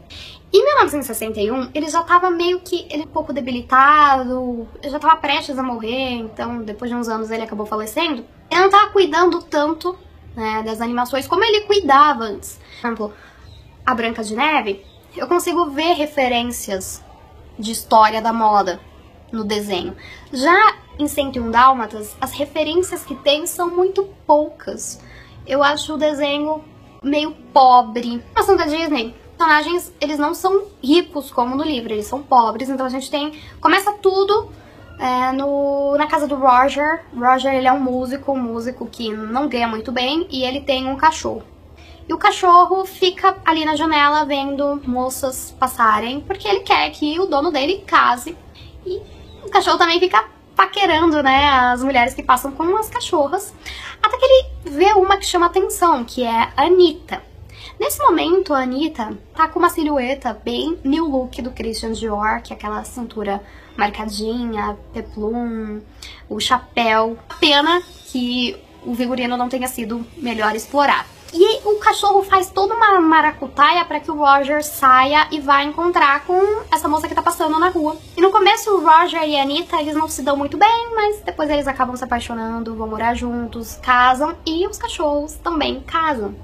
Em 0.53 0.65
1961, 0.65 1.71
ele 1.75 1.89
já 1.89 2.01
estava 2.01 2.31
meio 2.31 2.61
que 2.61 2.87
ele 2.91 3.05
um 3.05 3.09
pouco 3.09 3.33
debilitado, 3.33 4.67
já 4.83 4.97
estava 4.97 5.17
prestes 5.17 5.59
a 5.59 5.63
morrer, 5.63 6.15
então 6.15 6.63
depois 6.63 6.91
de 6.91 6.97
uns 6.97 7.09
anos 7.09 7.31
ele 7.31 7.43
acabou 7.43 7.67
falecendo. 7.67 8.25
Ele 8.51 8.61
não 8.61 8.67
estava 8.67 8.91
cuidando 8.91 9.43
tanto 9.43 9.97
né, 10.35 10.63
das 10.65 10.81
animações, 10.81 11.29
como 11.29 11.45
ele 11.45 11.61
cuidava 11.63 12.25
antes. 12.25 12.59
Por 12.81 12.87
exemplo, 12.87 13.13
a 13.87 13.95
Branca 13.95 14.25
de 14.25 14.35
Neve, 14.35 14.85
eu 15.17 15.29
consigo 15.29 15.71
ver 15.71 15.93
referências 15.93 17.05
de 17.61 17.71
história 17.71 18.21
da 18.21 18.33
moda 18.33 18.81
no 19.31 19.45
desenho. 19.45 19.97
Já 20.33 20.75
em 20.99 21.07
101 21.07 21.51
Dálmatas, 21.51 22.17
as 22.21 22.33
referências 22.33 23.05
que 23.05 23.15
tem 23.15 23.47
são 23.47 23.71
muito 23.71 24.05
poucas. 24.27 25.01
Eu 25.47 25.63
acho 25.63 25.95
o 25.95 25.99
desenho 25.99 26.65
meio 27.03 27.33
pobre. 27.53 28.23
Ação 28.35 28.57
da 28.57 28.65
Disney, 28.65 29.15
personagens, 29.37 29.93
eles 30.01 30.19
não 30.19 30.35
são 30.35 30.67
ricos 30.83 31.31
como 31.31 31.57
no 31.57 31.65
livro, 31.65 31.93
eles 31.93 32.07
são 32.07 32.23
pobres, 32.23 32.69
então 32.69 32.85
a 32.85 32.91
gente 32.91 33.11
tem... 33.11 33.41
Começa 33.61 33.93
tudo 33.95 34.51
é, 34.99 35.33
no, 35.33 35.97
na 35.97 36.07
casa 36.07 36.29
do 36.29 36.37
Roger. 36.37 37.05
Roger, 37.17 37.55
ele 37.55 37.67
é 37.67 37.73
um 37.73 37.81
músico, 37.81 38.33
um 38.33 38.39
músico 38.39 38.87
que 38.87 39.11
não 39.11 39.49
ganha 39.49 39.67
muito 39.67 39.91
bem, 39.91 40.27
e 40.31 40.45
ele 40.45 40.61
tem 40.61 40.87
um 40.87 40.97
cachorro. 40.97 41.43
E 42.09 42.13
o 42.13 42.19
cachorro 42.19 42.85
fica 42.85 43.37
ali 43.45 43.65
na 43.65 43.77
janela 43.77 44.25
vendo 44.25 44.81
moças 44.85 45.55
passarem, 45.59 46.21
porque 46.21 46.49
ele 46.49 46.61
quer 46.61 46.91
que 46.91 47.19
o 47.21 47.27
dono 47.27 47.51
dele 47.51 47.85
case. 47.87 48.37
E 48.85 49.01
o 49.45 49.51
cachorro 49.51 49.79
também 49.79 50.01
fica 50.01 50.25
paquerando, 50.57 51.23
né, 51.23 51.49
as 51.49 51.83
mulheres 51.83 52.13
que 52.13 52.23
passam 52.23 52.53
com 52.53 52.77
as 52.77 52.91
cachorras. 52.91 53.55
Até 54.03 54.17
que 54.17 54.25
ele 54.25 54.49
vê 54.65 54.93
uma 54.93 55.17
que 55.17 55.25
chama 55.25 55.47
atenção, 55.47 56.05
que 56.05 56.23
é 56.25 56.53
a 56.57 56.65
Anitta. 56.65 57.23
Nesse 57.79 57.99
momento, 57.99 58.53
a 58.53 58.61
Anitta 58.61 59.17
tá 59.35 59.49
com 59.49 59.59
uma 59.59 59.71
silhueta 59.71 60.39
bem 60.45 60.79
new 60.85 61.07
look 61.07 61.41
do 61.41 61.51
Christian 61.51 61.93
Dior, 61.93 62.43
que 62.43 62.53
é 62.53 62.57
aquela 62.57 62.85
cintura 62.85 63.43
marcadinha, 63.75 64.77
peplum, 64.93 65.81
o 66.29 66.39
chapéu. 66.39 67.19
Pena 67.41 67.83
que 68.13 68.55
o 68.85 68.95
figurino 68.95 69.37
não 69.37 69.49
tenha 69.49 69.67
sido 69.67 70.07
melhor 70.19 70.55
explorado. 70.55 71.09
E 71.33 71.61
o 71.65 71.79
cachorro 71.79 72.23
faz 72.23 72.51
toda 72.51 72.75
uma 72.75 73.01
maracutaia 73.01 73.85
para 73.85 74.01
que 74.01 74.11
o 74.11 74.17
Roger 74.17 74.65
saia 74.65 75.29
e 75.31 75.41
vá 75.41 75.63
encontrar 75.63 76.25
com 76.25 76.63
essa 76.71 76.89
moça 76.89 77.07
que 77.07 77.15
tá 77.15 77.23
passando 77.23 77.59
na 77.59 77.69
rua. 77.69 77.97
E 78.17 78.21
no 78.21 78.31
começo 78.31 78.71
o 78.71 78.85
Roger 78.85 79.23
e 79.23 79.39
a 79.39 79.43
Anitta, 79.43 79.81
eles 79.81 79.95
não 79.95 80.09
se 80.09 80.23
dão 80.23 80.37
muito 80.37 80.57
bem, 80.57 80.95
mas 80.95 81.21
depois 81.21 81.49
eles 81.49 81.69
acabam 81.69 81.97
se 81.97 82.05
apaixonando, 82.05 82.75
vão 82.75 82.89
morar 82.89 83.15
juntos, 83.15 83.79
casam 83.83 84.37
e 84.45 84.67
os 84.67 84.77
cachorros 84.77 85.35
também 85.35 85.81
casam. 85.81 86.35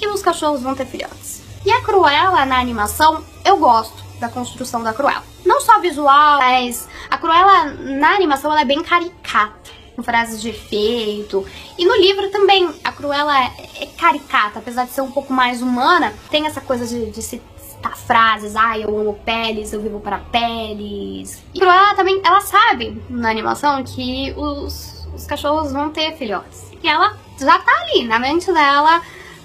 E 0.00 0.06
os 0.06 0.22
cachorros 0.22 0.62
vão 0.62 0.74
ter 0.74 0.86
filhotes. 0.86 1.42
E 1.64 1.72
a 1.72 1.80
Cruella 1.82 2.44
na 2.44 2.60
animação, 2.60 3.24
eu 3.44 3.56
gosto 3.56 4.04
da 4.20 4.28
construção 4.28 4.82
da 4.82 4.92
Cruella. 4.92 5.24
Não 5.44 5.60
só 5.60 5.80
visual, 5.80 6.38
mas 6.38 6.88
a 7.10 7.18
Cruella 7.18 7.64
na 7.64 8.14
animação 8.14 8.52
ela 8.52 8.60
é 8.60 8.64
bem 8.64 8.82
caricata 8.82 9.63
com 9.94 10.02
frases 10.02 10.40
de 10.40 10.50
efeito. 10.50 11.44
E 11.78 11.84
no 11.84 11.96
livro 11.96 12.30
também, 12.30 12.68
a 12.82 12.92
Cruella 12.92 13.38
é, 13.38 13.52
é 13.80 13.86
caricata, 13.86 14.58
apesar 14.58 14.84
de 14.84 14.92
ser 14.92 15.00
um 15.00 15.10
pouco 15.10 15.32
mais 15.32 15.62
humana, 15.62 16.12
tem 16.30 16.46
essa 16.46 16.60
coisa 16.60 16.86
de, 16.86 17.10
de 17.10 17.22
citar 17.22 17.96
frases, 17.96 18.56
ah, 18.56 18.78
eu 18.78 18.98
amo 18.98 19.18
peles, 19.24 19.72
eu 19.72 19.80
vivo 19.80 20.00
para 20.00 20.18
peles. 20.18 21.42
E 21.54 21.60
Cruella 21.60 21.94
também, 21.94 22.20
ela 22.24 22.40
sabe 22.40 23.00
na 23.08 23.30
animação 23.30 23.82
que 23.84 24.32
os, 24.36 25.06
os 25.14 25.26
cachorros 25.26 25.72
vão 25.72 25.90
ter 25.90 26.16
filhotes. 26.16 26.72
E 26.82 26.88
ela 26.88 27.16
já 27.38 27.58
tá 27.58 27.72
ali, 27.82 28.04
na 28.04 28.18
mente 28.18 28.52
dela, 28.52 29.02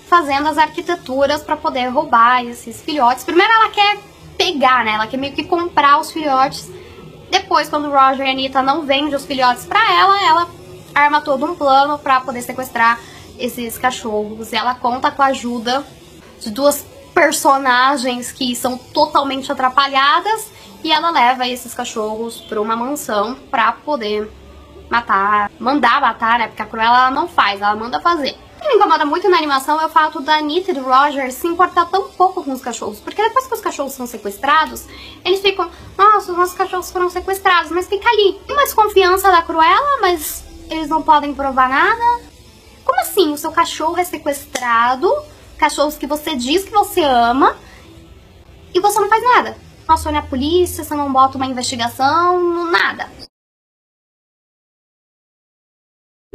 fazendo 0.08 0.48
as 0.48 0.58
arquiteturas 0.58 1.42
para 1.42 1.56
poder 1.56 1.88
roubar 1.88 2.44
esses 2.44 2.82
filhotes. 2.82 3.24
Primeiro 3.24 3.52
ela 3.54 3.70
quer 3.70 3.98
pegar, 4.38 4.84
né? 4.84 4.94
Ela 4.94 5.08
quer 5.08 5.18
meio 5.18 5.34
que 5.34 5.44
comprar 5.44 6.00
os 6.00 6.12
filhotes 6.12 6.70
depois, 7.30 7.70
quando 7.70 7.88
o 7.88 7.92
Roger 7.92 8.26
e 8.26 8.30
a 8.30 8.32
Anitta 8.32 8.62
não 8.62 8.86
vendem 8.86 9.14
os 9.14 9.26
filhotes 9.26 9.66
para 9.66 9.80
ela, 9.94 10.22
ela 10.22 10.50
arma 10.94 11.22
todo 11.22 11.46
um 11.46 11.56
plano 11.56 11.98
para 11.98 12.22
poder 12.22 12.42
sequestrar 12.42 13.00
esses 13.38 13.78
cachorros. 13.78 14.52
Ela 14.54 14.76
conta 14.76 15.12
com 15.12 15.22
a 15.22 15.28
ajuda 15.28 15.86
de 16.42 16.50
duas 16.50 16.86
personagens 17.14 18.32
que 18.32 18.56
são 18.56 18.78
totalmente 18.78 19.52
atrapalhadas 19.52 20.50
e 20.84 20.92
ela 20.92 21.10
leva 21.12 21.48
esses 21.48 21.74
cachorros 21.74 22.40
para 22.42 22.62
uma 22.62 22.76
mansão 22.76 23.36
para 23.52 23.72
poder 23.72 24.32
matar, 24.90 25.52
mandar 25.60 26.02
matar, 26.02 26.40
né? 26.40 26.48
Porque 26.48 26.62
a 26.62 26.66
Cruella 26.66 27.12
não 27.12 27.28
faz, 27.28 27.62
ela 27.62 27.76
manda 27.76 28.00
fazer. 28.00 28.36
Que 28.62 28.68
me 28.68 28.76
incomoda 28.76 29.06
muito 29.06 29.30
na 29.30 29.38
animação 29.38 29.80
é 29.80 29.86
o 29.86 29.90
fato 29.90 30.20
da 30.20 30.36
Anitta 30.36 30.72
e 30.72 30.74
do 30.74 30.84
Roger 30.84 31.32
se 31.32 31.48
importar 31.48 31.86
tão 31.86 32.10
pouco 32.10 32.44
com 32.44 32.52
os 32.52 32.62
cachorros. 32.62 33.00
Porque 33.00 33.22
depois 33.22 33.48
que 33.48 33.54
os 33.54 33.62
cachorros 33.62 33.94
são 33.94 34.06
sequestrados, 34.06 34.86
eles 35.24 35.40
ficam, 35.40 35.70
nossa, 35.98 36.32
os 36.32 36.38
nossos 36.38 36.56
cachorros 36.56 36.92
foram 36.92 37.10
sequestrados, 37.10 37.72
mas 37.72 37.88
fica 37.88 38.08
ali. 38.10 38.40
Tem 38.46 38.56
uma 38.56 38.66
desconfiança 38.66 39.32
da 39.32 39.42
Cruella, 39.42 40.02
mas 40.02 40.44
eles 40.70 40.90
não 40.90 41.02
podem 41.02 41.34
provar 41.34 41.70
nada. 41.70 42.22
Como 42.84 43.00
assim? 43.02 43.32
O 43.34 43.38
seu 43.38 43.52
cachorro 43.52 43.98
é 43.98 44.04
sequestrado, 44.04 45.10
cachorros 45.58 45.96
que 45.96 46.08
você 46.08 46.36
diz 46.36 46.64
que 46.64 46.72
você 46.72 47.02
ama, 47.02 47.56
e 48.74 48.80
você 48.80 49.00
não 49.00 49.10
faz 49.10 49.24
nada. 49.24 49.58
Não 49.88 49.96
acione 49.96 50.18
a 50.18 50.22
polícia, 50.22 50.84
você 50.84 50.94
não 50.94 51.12
bota 51.12 51.38
uma 51.38 51.46
investigação, 51.46 52.66
nada. 52.66 53.09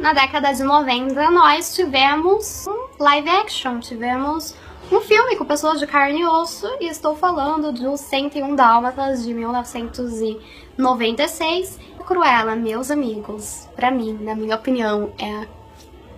Na 0.05 0.13
década 0.13 0.53
de 0.53 0.61
90, 0.61 1.31
nós 1.31 1.73
tivemos 1.73 2.67
um 2.67 2.89
live 2.99 3.27
action, 3.27 3.79
tivemos 3.79 4.53
um 4.91 5.01
filme 5.01 5.35
com 5.35 5.43
pessoas 5.45 5.79
de 5.79 5.87
carne 5.87 6.21
e 6.21 6.27
osso, 6.27 6.67
e 6.79 6.87
estou 6.87 7.15
falando 7.15 7.71
do 7.71 7.97
101 7.97 8.55
Dálmatas 8.55 9.23
de 9.23 9.33
1996. 9.33 11.79
Cruella, 12.05 12.55
meus 12.55 12.91
amigos, 12.91 13.67
para 13.75 13.89
mim, 13.89 14.15
na 14.21 14.35
minha 14.35 14.55
opinião, 14.55 15.11
é 15.17 15.47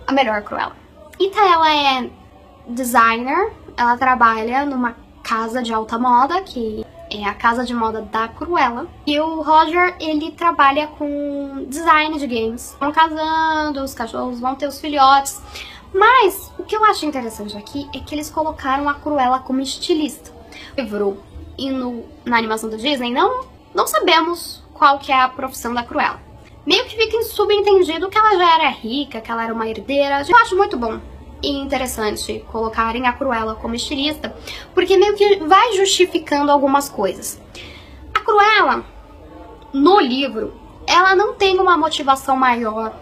a 0.06 0.12
melhor 0.12 0.42
Cruella. 0.42 0.76
Ita, 1.18 1.40
ela 1.40 1.74
é 1.74 2.10
designer, 2.68 3.54
ela 3.74 3.96
trabalha 3.96 4.66
numa 4.66 4.96
casa 5.22 5.62
de 5.62 5.72
alta 5.72 5.98
moda 5.98 6.42
que 6.42 6.84
é 7.10 7.24
a 7.24 7.34
casa 7.34 7.64
de 7.64 7.74
moda 7.74 8.02
da 8.02 8.28
Cruella. 8.28 8.86
E 9.06 9.18
o 9.20 9.42
Roger, 9.42 9.94
ele 10.00 10.32
trabalha 10.32 10.86
com 10.86 11.64
design 11.68 12.18
de 12.18 12.26
games. 12.26 12.76
Vão 12.78 12.92
casando, 12.92 13.82
os 13.82 13.94
cachorros 13.94 14.40
vão 14.40 14.54
ter 14.54 14.66
os 14.66 14.80
filhotes. 14.80 15.40
Mas 15.92 16.52
o 16.58 16.64
que 16.64 16.76
eu 16.76 16.84
acho 16.84 17.06
interessante 17.06 17.56
aqui 17.56 17.88
é 17.94 18.00
que 18.00 18.14
eles 18.14 18.30
colocaram 18.30 18.88
a 18.88 18.94
Cruella 18.94 19.40
como 19.40 19.60
estilista. 19.60 20.32
Livro 20.76 21.22
e 21.56 21.70
no, 21.70 22.04
na 22.24 22.36
animação 22.38 22.68
da 22.70 22.76
Disney, 22.76 23.10
não, 23.12 23.46
não 23.74 23.86
sabemos 23.86 24.62
qual 24.72 24.98
que 24.98 25.10
é 25.10 25.20
a 25.20 25.28
profissão 25.28 25.74
da 25.74 25.82
Cruella. 25.82 26.20
Meio 26.66 26.84
que 26.84 26.96
fica 26.96 27.22
subentendido 27.22 28.08
que 28.08 28.18
ela 28.18 28.36
já 28.36 28.54
era 28.56 28.68
rica, 28.68 29.20
que 29.20 29.30
ela 29.30 29.44
era 29.44 29.54
uma 29.54 29.66
herdeira. 29.66 30.22
Eu 30.28 30.36
acho 30.36 30.54
muito 30.54 30.76
bom 30.76 31.00
e 31.42 31.48
interessante 31.48 32.44
colocarem 32.50 33.06
a 33.06 33.12
Cruella 33.12 33.54
como 33.54 33.74
estilista, 33.74 34.34
porque 34.74 34.96
meio 34.96 35.14
que 35.14 35.36
vai 35.44 35.72
justificando 35.74 36.50
algumas 36.50 36.88
coisas. 36.88 37.40
A 38.14 38.20
Cruella, 38.20 38.84
no 39.72 40.00
livro, 40.00 40.52
ela 40.86 41.14
não 41.14 41.34
tem 41.34 41.58
uma 41.58 41.76
motivação 41.76 42.36
maior 42.36 42.92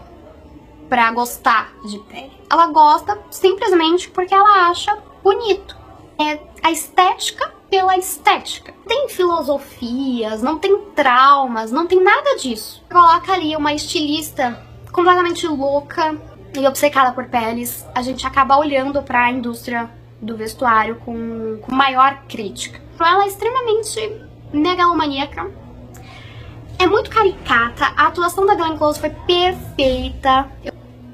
para 0.88 1.10
gostar 1.12 1.72
de 1.84 1.98
pele. 2.00 2.32
Ela 2.50 2.66
gosta 2.68 3.18
simplesmente 3.30 4.10
porque 4.10 4.34
ela 4.34 4.68
acha 4.68 4.96
bonito. 5.22 5.76
É 6.18 6.38
a 6.62 6.70
estética 6.70 7.54
pela 7.70 7.96
estética. 7.96 8.72
Não 8.78 8.84
tem 8.84 9.08
filosofias, 9.08 10.42
não 10.42 10.58
tem 10.58 10.78
traumas, 10.94 11.70
não 11.70 11.86
tem 11.86 12.02
nada 12.02 12.36
disso. 12.36 12.82
Coloca 12.90 13.32
ali 13.32 13.56
uma 13.56 13.72
estilista 13.72 14.62
completamente 14.92 15.46
louca, 15.46 16.16
e 16.60 16.66
obcecada 16.66 17.12
por 17.12 17.26
peles, 17.26 17.86
a 17.94 18.02
gente 18.02 18.26
acaba 18.26 18.56
olhando 18.56 19.02
para 19.02 19.24
a 19.24 19.30
indústria 19.30 19.90
do 20.20 20.36
vestuário 20.36 20.96
com, 20.96 21.58
com 21.60 21.74
maior 21.74 22.22
crítica. 22.28 22.80
Ela 22.98 23.24
é 23.24 23.28
extremamente 23.28 24.22
megalomaníaca, 24.52 25.50
é 26.78 26.86
muito 26.86 27.10
caricata, 27.10 27.92
a 27.96 28.06
atuação 28.06 28.46
da 28.46 28.54
Glenn 28.54 28.76
Close 28.76 29.00
foi 29.00 29.10
perfeita. 29.10 30.48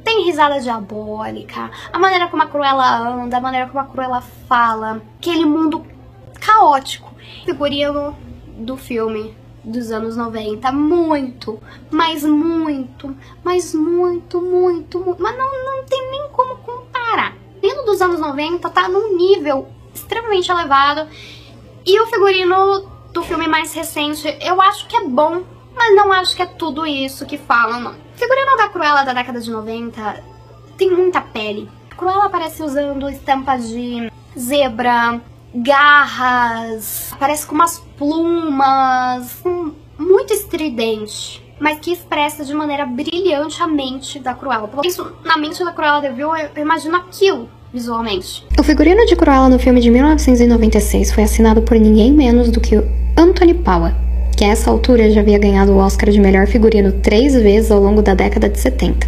Tem 0.04 0.25
risada 0.25 0.61
diabólica, 0.61 1.70
a 1.92 1.99
maneira 1.99 2.28
como 2.28 2.42
a 2.42 2.46
Cruella 2.46 2.99
anda, 2.99 3.37
a 3.37 3.40
maneira 3.40 3.66
como 3.68 3.78
a 3.80 3.84
Cruella 3.84 4.20
fala, 4.49 5.00
aquele 5.18 5.44
mundo 5.44 5.87
caótico. 6.40 7.12
Figurino 7.44 8.16
do 8.58 8.76
filme 8.76 9.34
dos 9.64 9.90
anos 9.90 10.16
90. 10.16 10.71
Muito, 10.73 11.61
mas 11.90 12.23
muito, 12.25 13.16
mas 13.45 13.75
muito, 13.75 14.40
muito, 14.40 14.99
muito. 15.00 15.16
Mas 15.19 15.37
não, 15.37 15.64
não 15.64 15.85
tem 15.85 16.11
nem 16.11 16.28
como 16.31 16.57
comparar. 16.57 17.35
Vindo 17.61 17.85
dos 17.85 18.00
anos 18.00 18.21
90 18.21 18.69
tá 18.71 18.88
num 18.88 19.16
nível 19.16 19.69
extremamente 19.95 20.50
elevado. 20.50 21.09
E 21.85 22.00
o 22.00 22.07
figurino 22.07 22.88
do 23.12 23.23
filme 23.23 23.47
mais 23.47 23.73
recente, 23.75 24.37
eu 24.40 24.61
acho 24.61 24.87
que 24.87 24.97
é 24.97 25.04
bom, 25.04 25.42
mas 25.75 25.95
não 25.95 26.12
acho 26.12 26.35
que 26.35 26.42
é 26.42 26.47
tudo 26.47 26.87
isso 26.87 27.26
que 27.26 27.37
falam, 27.37 27.81
não. 27.81 27.92
O 27.92 28.16
figurino 28.16 28.57
da 28.57 28.69
Cruella 28.69 29.04
da 29.04 29.12
década 29.12 29.40
de 29.40 29.50
90 29.50 30.25
tem 30.76 30.90
muita 30.90 31.21
pele. 31.21 31.69
A 31.90 31.95
Cruella 31.95 32.26
aparece 32.26 32.62
usando 32.62 33.09
estampas 33.09 33.69
de 33.69 34.11
zebra, 34.38 35.21
garras, 35.54 37.14
parece 37.19 37.47
com 37.47 37.54
umas 37.54 37.78
plumas, 37.99 39.42
muito 40.02 40.32
estridente. 40.32 41.40
mas 41.61 41.78
que 41.78 41.92
expressa 41.92 42.44
de 42.44 42.52
maneira 42.52 42.85
brilhante 42.85 43.62
a 43.62 43.68
mente 43.68 44.18
da 44.18 44.35
Cruella. 44.35 44.68
Isso 44.85 45.12
na 45.25 45.38
mente 45.38 45.64
da 45.64 45.71
Cruella 45.71 46.00
de 46.00 46.09
Vil, 46.09 46.35
eu 46.35 46.61
imagino 46.61 46.97
aquilo 46.97 47.49
visualmente. 47.73 48.44
O 48.59 48.64
figurino 48.64 49.06
de 49.06 49.14
Cruella 49.14 49.49
no 49.49 49.61
filme 49.61 49.80
de 49.80 49.88
1996 49.88 51.12
foi 51.12 51.23
assinado 51.23 51.62
por 51.62 51.78
ninguém 51.78 52.12
menos 52.12 52.50
do 52.50 52.61
que 52.61 52.75
Anthony 53.16 53.54
Power, 53.54 53.94
que 54.37 54.44
a 54.44 54.49
essa 54.49 54.71
altura 54.71 55.09
já 55.11 55.21
havia 55.21 55.38
ganhado 55.38 55.73
o 55.73 55.78
Oscar 55.78 56.11
de 56.11 56.18
melhor 56.18 56.49
figurino 56.49 56.92
três 57.00 57.32
vezes 57.35 57.71
ao 57.71 57.80
longo 57.80 58.02
da 58.02 58.14
década 58.14 58.49
de 58.49 58.59
70. 58.59 59.06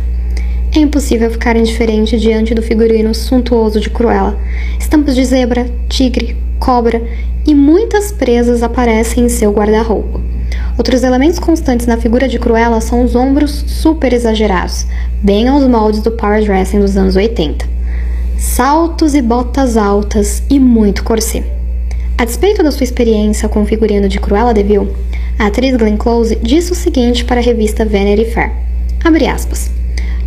É 0.77 0.79
impossível 0.79 1.31
ficar 1.31 1.57
indiferente 1.57 2.17
diante 2.19 2.55
do 2.55 2.63
figurino 2.63 3.13
suntuoso 3.15 3.81
de 3.81 3.91
Cruella. 3.91 4.39
Estampas 4.79 5.17
de 5.17 5.25
zebra, 5.25 5.69
tigre, 5.89 6.37
cobra 6.61 7.03
e 7.45 7.53
muitas 7.55 8.13
presas 8.13 8.63
aparecem 8.63 9.25
em 9.25 9.29
seu 9.29 9.53
guarda-roupa. 9.53 10.21
Outros 10.77 11.03
elementos 11.03 11.39
constantes 11.39 11.87
na 11.87 11.97
figura 11.97 12.27
de 12.27 12.39
Cruella 12.39 12.81
são 12.81 13.05
os 13.05 13.15
ombros 13.15 13.65
super 13.67 14.13
exagerados, 14.13 14.87
bem 15.23 15.49
aos 15.49 15.67
moldes 15.67 16.03
do 16.03 16.11
power 16.11 16.43
dressing 16.45 16.81
dos 16.81 16.97
anos 16.97 17.17
80. 17.17 17.67
Saltos 18.39 19.15
e 19.15 19.23
botas 19.23 19.77
altas 19.77 20.43
e 20.51 20.59
muito 20.59 21.05
corset. 21.05 21.45
A 22.19 22.25
despeito 22.25 22.63
da 22.63 22.71
sua 22.71 22.85
experiência 22.85 23.49
com 23.49 23.63
o 23.63 23.67
figurino 23.67 24.09
de 24.09 24.19
Cruella 24.19 24.53
de 24.53 24.63
Vil, 24.63 24.95
a 25.39 25.47
atriz 25.47 25.77
Glenn 25.77 25.97
Close 25.97 26.37
disse 26.43 26.73
o 26.73 26.75
seguinte 26.75 27.25
para 27.25 27.41
a 27.41 27.43
revista 27.43 27.85
Vanity 27.85 28.25
Fair, 28.27 28.53
abre 29.05 29.27
aspas, 29.27 29.71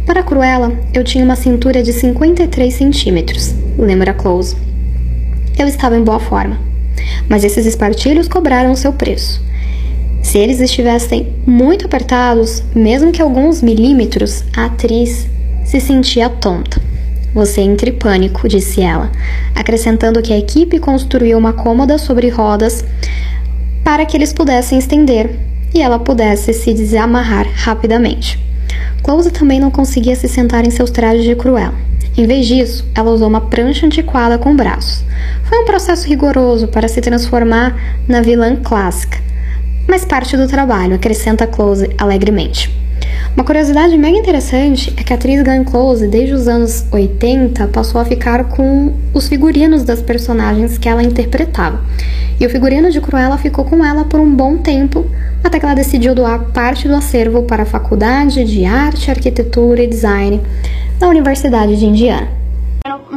Para 0.05 0.23
Cruella, 0.23 0.73
eu 0.93 1.03
tinha 1.03 1.23
uma 1.23 1.35
cintura 1.35 1.81
de 1.81 1.93
53 1.93 2.73
centímetros, 2.73 3.53
lembra 3.77 4.13
Close. 4.13 4.55
Eu 5.57 5.67
estava 5.67 5.97
em 5.97 6.03
boa 6.03 6.19
forma, 6.19 6.59
mas 7.29 7.43
esses 7.43 7.65
espartilhos 7.65 8.27
cobraram 8.27 8.75
seu 8.75 8.93
preço. 8.93 9.41
Se 10.27 10.37
eles 10.37 10.59
estivessem 10.59 11.33
muito 11.47 11.85
apertados, 11.85 12.61
mesmo 12.75 13.13
que 13.13 13.21
alguns 13.21 13.61
milímetros, 13.61 14.43
a 14.57 14.65
atriz 14.65 15.25
se 15.63 15.79
sentia 15.79 16.29
tonta. 16.29 16.81
Você 17.33 17.61
entra 17.61 17.89
em 17.89 17.93
pânico, 17.93 18.45
disse 18.45 18.81
ela, 18.81 19.09
acrescentando 19.55 20.21
que 20.21 20.33
a 20.33 20.37
equipe 20.37 20.79
construiu 20.79 21.37
uma 21.37 21.53
cômoda 21.53 21.97
sobre 21.97 22.27
rodas 22.27 22.83
para 23.85 24.05
que 24.05 24.17
eles 24.17 24.33
pudessem 24.33 24.77
estender 24.77 25.33
e 25.73 25.81
ela 25.81 25.97
pudesse 25.97 26.51
se 26.51 26.73
desamarrar 26.73 27.47
rapidamente. 27.55 28.37
Close 29.01 29.31
também 29.31 29.61
não 29.61 29.71
conseguia 29.71 30.15
se 30.17 30.27
sentar 30.27 30.67
em 30.67 30.71
seus 30.71 30.91
trajes 30.91 31.23
de 31.23 31.37
cruel. 31.37 31.71
Em 32.17 32.27
vez 32.27 32.47
disso, 32.47 32.85
ela 32.93 33.11
usou 33.11 33.29
uma 33.29 33.39
prancha 33.39 33.85
antiquada 33.85 34.37
com 34.37 34.57
braços. 34.57 35.05
Foi 35.45 35.57
um 35.57 35.65
processo 35.65 36.05
rigoroso 36.05 36.67
para 36.67 36.89
se 36.89 36.99
transformar 36.99 38.03
na 38.09 38.19
vilã 38.19 38.57
clássica, 38.57 39.25
mas 39.87 40.03
parte 40.03 40.35
do 40.35 40.47
trabalho, 40.47 40.95
acrescenta 40.95 41.47
Close 41.47 41.89
alegremente. 41.97 42.69
Uma 43.35 43.43
curiosidade 43.43 43.97
mega 43.97 44.17
interessante 44.17 44.93
é 44.97 45.03
que 45.03 45.13
a 45.13 45.15
atriz 45.15 45.41
Glenn 45.43 45.63
Close, 45.63 46.07
desde 46.07 46.33
os 46.33 46.47
anos 46.47 46.85
80, 46.91 47.67
passou 47.67 48.01
a 48.01 48.05
ficar 48.05 48.45
com 48.45 48.93
os 49.13 49.27
figurinos 49.27 49.83
das 49.83 50.01
personagens 50.01 50.77
que 50.77 50.89
ela 50.89 51.03
interpretava. 51.03 51.79
E 52.39 52.45
o 52.45 52.49
figurino 52.49 52.91
de 52.91 52.99
Cruella 52.99 53.37
ficou 53.37 53.63
com 53.63 53.85
ela 53.85 54.05
por 54.05 54.19
um 54.19 54.35
bom 54.35 54.57
tempo, 54.57 55.05
até 55.43 55.59
que 55.59 55.65
ela 55.65 55.75
decidiu 55.75 56.13
doar 56.13 56.45
parte 56.51 56.87
do 56.87 56.95
acervo 56.95 57.43
para 57.43 57.63
a 57.63 57.65
Faculdade 57.65 58.43
de 58.43 58.65
Arte, 58.65 59.09
Arquitetura 59.09 59.83
e 59.83 59.87
Design 59.87 60.41
da 60.99 61.07
Universidade 61.07 61.77
de 61.77 61.85
Indiana 61.85 62.46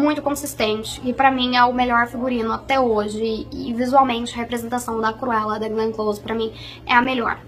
muito 0.01 0.23
consistente 0.23 1.01
e 1.05 1.13
para 1.13 1.31
mim 1.31 1.57
é 1.57 1.65
o 1.65 1.73
melhor 1.73 2.09
figurino 2.09 2.53
até 2.53 2.81
hoje 2.81 3.47
e 3.53 3.73
visualmente 3.75 4.33
a 4.35 4.39
representação 4.39 5.01
da 5.01 5.13
Cruella 5.13 5.61
da 5.61 5.69
Glenn 5.69 5.93
Close 5.93 6.21
para 6.21 6.35
mim 6.35 6.53
é 6.87 6.95
a 6.95 7.03
melhor. 7.03 7.39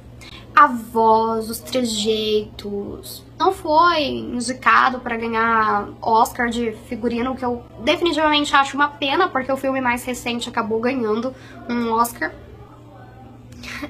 A 0.54 0.66
voz, 0.66 1.49
os 1.49 1.59
trejeitos, 1.61 3.25
não 3.38 3.54
foi 3.54 4.04
indicado 4.04 5.00
para 5.00 5.16
ganhar 5.16 5.88
Oscar 6.02 6.50
de 6.50 6.73
figurino, 6.88 7.35
que 7.35 7.42
eu 7.42 7.64
definitivamente 7.80 8.54
acho 8.54 8.76
uma 8.76 8.88
pena, 8.88 9.28
porque 9.28 9.50
o 9.50 9.56
filme 9.56 9.80
mais 9.80 10.04
recente 10.04 10.50
acabou 10.50 10.78
ganhando 10.78 11.35
um 11.71 11.90
Oscar. 11.92 12.35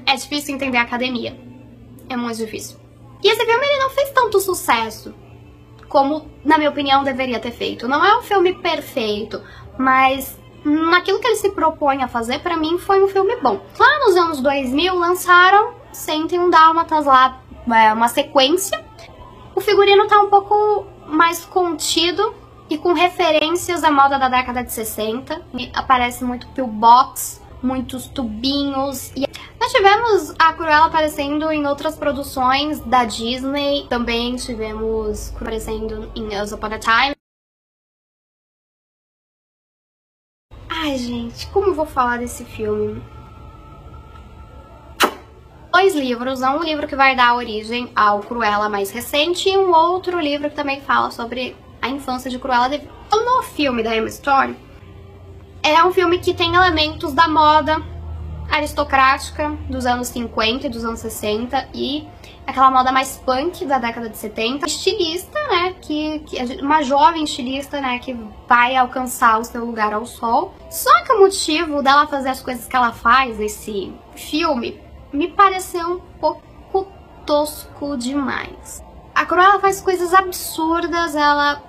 É 0.05 0.15
difícil 0.15 0.55
entender 0.55 0.77
a 0.77 0.83
academia. 0.83 1.37
É 2.07 2.15
muito 2.15 2.37
difícil. 2.37 2.77
E 3.21 3.27
esse 3.27 3.45
filme 3.45 3.65
ele 3.65 3.83
não 3.83 3.89
fez 3.89 4.09
tanto 4.11 4.39
sucesso 4.39 5.13
como, 5.93 6.27
na 6.43 6.57
minha 6.57 6.71
opinião, 6.71 7.03
deveria 7.03 7.39
ter 7.39 7.51
feito. 7.51 7.87
Não 7.87 8.03
é 8.03 8.17
um 8.17 8.23
filme 8.23 8.51
perfeito, 8.55 9.39
mas 9.77 10.35
naquilo 10.65 11.19
que 11.19 11.27
ele 11.27 11.35
se 11.35 11.51
propõe 11.51 12.01
a 12.01 12.07
fazer, 12.07 12.39
para 12.39 12.57
mim 12.57 12.79
foi 12.79 13.03
um 13.03 13.07
filme 13.07 13.35
bom. 13.35 13.61
Lá 13.77 13.99
nos 13.99 14.15
anos 14.15 14.41
2000 14.41 14.95
lançaram 14.95 15.75
101 15.91 16.49
Dálmatas 16.49 17.05
lá, 17.05 17.39
é, 17.71 17.93
uma 17.93 18.07
sequência. 18.07 18.83
O 19.55 19.61
figurino 19.61 20.07
tá 20.07 20.19
um 20.19 20.31
pouco 20.31 20.87
mais 21.05 21.45
contido 21.45 22.33
e 22.67 22.75
com 22.75 22.93
referências 22.93 23.83
à 23.83 23.91
moda 23.91 24.17
da 24.17 24.29
década 24.29 24.63
de 24.63 24.73
60. 24.73 25.43
E 25.53 25.71
aparece 25.75 26.23
muito 26.23 26.47
pillbox, 26.47 27.39
muitos 27.61 28.07
tubinhos 28.07 29.11
e 29.15 29.27
nós 29.63 29.71
tivemos 29.71 30.33
a 30.37 30.51
Cruella 30.51 30.87
aparecendo 30.87 31.49
em 31.49 31.65
outras 31.65 31.95
produções 31.95 32.81
da 32.81 33.05
Disney, 33.05 33.87
também 33.87 34.35
tivemos 34.35 35.33
aparecendo 35.33 36.11
em 36.13 36.37
Once 36.37 36.53
Upon 36.53 36.67
a 36.67 36.79
Time. 36.79 37.15
Ai, 40.67 40.97
gente, 40.97 41.47
como 41.47 41.67
eu 41.67 41.73
vou 41.73 41.85
falar 41.85 42.19
desse 42.19 42.43
filme? 42.43 43.01
Dois 45.71 45.95
livros, 45.95 46.41
um 46.41 46.61
livro 46.61 46.85
que 46.85 46.95
vai 46.97 47.15
dar 47.15 47.33
origem 47.33 47.89
ao 47.95 48.19
Cruella 48.19 48.67
mais 48.67 48.91
recente 48.91 49.47
e 49.47 49.57
um 49.57 49.71
outro 49.71 50.19
livro 50.19 50.49
que 50.49 50.57
também 50.57 50.81
fala 50.81 51.09
sobre 51.09 51.55
a 51.81 51.87
infância 51.87 52.29
de 52.29 52.37
Cruella. 52.37 52.81
No 53.13 53.43
filme 53.43 53.81
da 53.81 53.95
Emma 53.95 54.09
Stone, 54.09 54.57
é 55.63 55.81
um 55.85 55.93
filme 55.93 56.19
que 56.19 56.33
tem 56.33 56.53
elementos 56.53 57.13
da 57.13 57.29
moda 57.29 57.92
aristocrática 58.49 59.49
dos 59.69 59.85
anos 59.85 60.07
50 60.09 60.67
e 60.67 60.69
dos 60.69 60.85
anos 60.85 60.99
60 60.99 61.69
e 61.73 62.07
aquela 62.45 62.69
moda 62.69 62.91
mais 62.91 63.17
punk 63.17 63.65
da 63.65 63.77
década 63.77 64.09
de 64.09 64.17
70. 64.17 64.65
Estilista, 64.65 65.39
né, 65.49 65.75
que, 65.81 66.19
que 66.19 66.61
uma 66.61 66.83
jovem 66.83 67.23
estilista, 67.23 67.79
né, 67.79 67.99
que 67.99 68.15
vai 68.47 68.75
alcançar 68.75 69.39
o 69.39 69.43
seu 69.43 69.65
lugar 69.65 69.93
ao 69.93 70.05
sol. 70.05 70.53
Só 70.69 71.03
que 71.03 71.13
o 71.13 71.19
motivo 71.21 71.81
dela 71.81 72.07
fazer 72.07 72.29
as 72.29 72.41
coisas 72.41 72.67
que 72.67 72.75
ela 72.75 72.91
faz 72.91 73.37
nesse 73.37 73.93
filme 74.15 74.79
me 75.11 75.27
pareceu 75.27 75.93
um 75.93 75.99
pouco 76.19 76.87
tosco 77.25 77.97
demais. 77.97 78.83
A 79.15 79.25
Cruella 79.25 79.59
faz 79.59 79.79
coisas 79.79 80.13
absurdas, 80.13 81.15
ela 81.15 81.61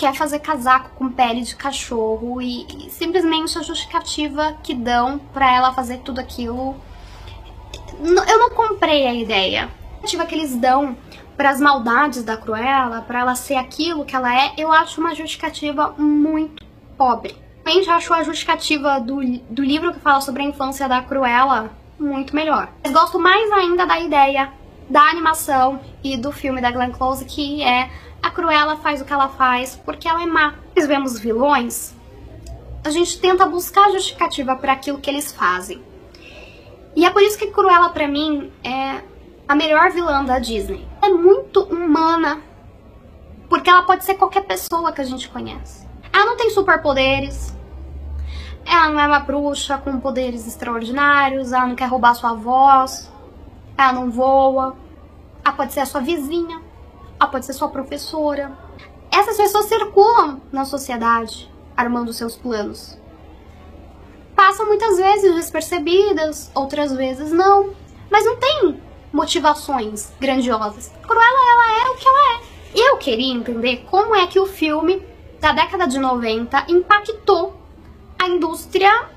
quer 0.00 0.14
fazer 0.14 0.38
casaco 0.38 0.92
com 0.96 1.10
pele 1.10 1.42
de 1.42 1.54
cachorro 1.54 2.40
e, 2.40 2.86
e 2.86 2.90
simplesmente 2.90 3.58
a 3.58 3.62
justificativa 3.62 4.56
que 4.62 4.72
dão 4.72 5.18
para 5.18 5.54
ela 5.54 5.74
fazer 5.74 5.98
tudo 5.98 6.20
aquilo. 6.20 6.74
Eu 8.02 8.38
não 8.38 8.48
comprei 8.48 9.06
a 9.06 9.12
ideia. 9.12 9.68
A 9.98 10.00
justificativa 10.00 10.26
que 10.26 10.34
eles 10.34 10.56
dão 10.56 10.96
para 11.36 11.50
as 11.50 11.60
maldades 11.60 12.24
da 12.24 12.34
Cruella, 12.34 13.02
para 13.02 13.20
ela 13.20 13.34
ser 13.34 13.56
aquilo 13.56 14.06
que 14.06 14.16
ela 14.16 14.34
é, 14.34 14.54
eu 14.56 14.72
acho 14.72 15.02
uma 15.02 15.14
justificativa 15.14 15.94
muito 15.98 16.64
pobre. 16.96 17.36
A 17.62 17.68
gente 17.68 17.90
achou 17.90 18.16
a 18.16 18.22
justificativa 18.22 18.98
do, 18.98 19.20
do 19.50 19.62
livro 19.62 19.92
que 19.92 20.00
fala 20.00 20.22
sobre 20.22 20.42
a 20.42 20.46
infância 20.46 20.88
da 20.88 21.02
Cruella 21.02 21.70
muito 21.98 22.34
melhor. 22.34 22.70
Mas 22.82 22.92
gosto 22.92 23.18
mais 23.18 23.52
ainda 23.52 23.84
da 23.84 24.00
ideia 24.00 24.50
da 24.90 25.02
animação 25.02 25.80
e 26.02 26.16
do 26.16 26.32
filme 26.32 26.60
da 26.60 26.70
Glenn 26.70 26.90
Close, 26.90 27.24
que 27.24 27.62
é 27.62 27.88
a 28.20 28.30
Cruella 28.30 28.76
faz 28.76 29.00
o 29.00 29.04
que 29.04 29.12
ela 29.12 29.28
faz 29.28 29.80
porque 29.84 30.08
ela 30.08 30.22
é 30.22 30.26
má. 30.26 30.54
Nós 30.76 30.86
vemos 30.86 31.18
vilões, 31.18 31.94
a 32.84 32.90
gente 32.90 33.18
tenta 33.20 33.46
buscar 33.46 33.90
justificativa 33.92 34.56
para 34.56 34.72
aquilo 34.72 34.98
que 34.98 35.08
eles 35.08 35.32
fazem. 35.32 35.80
E 36.96 37.04
é 37.04 37.10
por 37.10 37.22
isso 37.22 37.38
que 37.38 37.46
Cruella 37.46 37.90
para 37.90 38.08
mim 38.08 38.50
é 38.64 39.00
a 39.46 39.54
melhor 39.54 39.90
vilã 39.92 40.24
da 40.24 40.38
Disney. 40.38 40.86
É 41.00 41.08
muito 41.08 41.62
humana, 41.62 42.40
porque 43.48 43.70
ela 43.70 43.82
pode 43.82 44.04
ser 44.04 44.14
qualquer 44.14 44.42
pessoa 44.42 44.92
que 44.92 45.00
a 45.00 45.04
gente 45.04 45.28
conhece. 45.28 45.86
Ela 46.12 46.26
não 46.26 46.36
tem 46.36 46.50
superpoderes, 46.50 47.54
ela 48.66 48.88
não 48.88 49.00
é 49.00 49.06
uma 49.06 49.20
bruxa 49.20 49.78
com 49.78 50.00
poderes 50.00 50.46
extraordinários, 50.46 51.52
ela 51.52 51.66
não 51.66 51.76
quer 51.76 51.86
roubar 51.86 52.14
sua 52.14 52.34
voz, 52.34 53.09
ela 53.82 53.92
não 53.92 54.10
voa, 54.10 54.76
ela 55.44 55.54
pode 55.54 55.72
ser 55.72 55.80
a 55.80 55.86
sua 55.86 56.00
vizinha, 56.00 56.60
ah, 57.18 57.26
pode 57.26 57.46
ser 57.46 57.52
sua 57.52 57.68
professora. 57.68 58.56
Essas 59.10 59.36
pessoas 59.36 59.66
circulam 59.66 60.40
na 60.52 60.64
sociedade, 60.64 61.50
armando 61.76 62.12
seus 62.12 62.36
planos. 62.36 62.98
Passam 64.34 64.66
muitas 64.66 64.96
vezes 64.96 65.34
despercebidas, 65.34 66.50
outras 66.54 66.92
vezes 66.92 67.30
não. 67.30 67.74
Mas 68.10 68.24
não 68.24 68.36
tem 68.36 68.80
motivações 69.12 70.12
grandiosas. 70.20 70.90
Cruella, 71.02 71.22
ela 71.52 71.84
é 71.84 71.90
o 71.90 71.96
que 71.96 72.08
ela 72.08 72.34
é. 72.34 72.40
E 72.74 72.90
eu 72.90 72.96
queria 72.96 73.34
entender 73.34 73.84
como 73.90 74.14
é 74.14 74.26
que 74.26 74.38
o 74.38 74.46
filme 74.46 75.02
da 75.40 75.52
década 75.52 75.86
de 75.86 75.98
90 75.98 76.66
impactou 76.68 77.54
a 78.18 78.28
indústria 78.28 79.08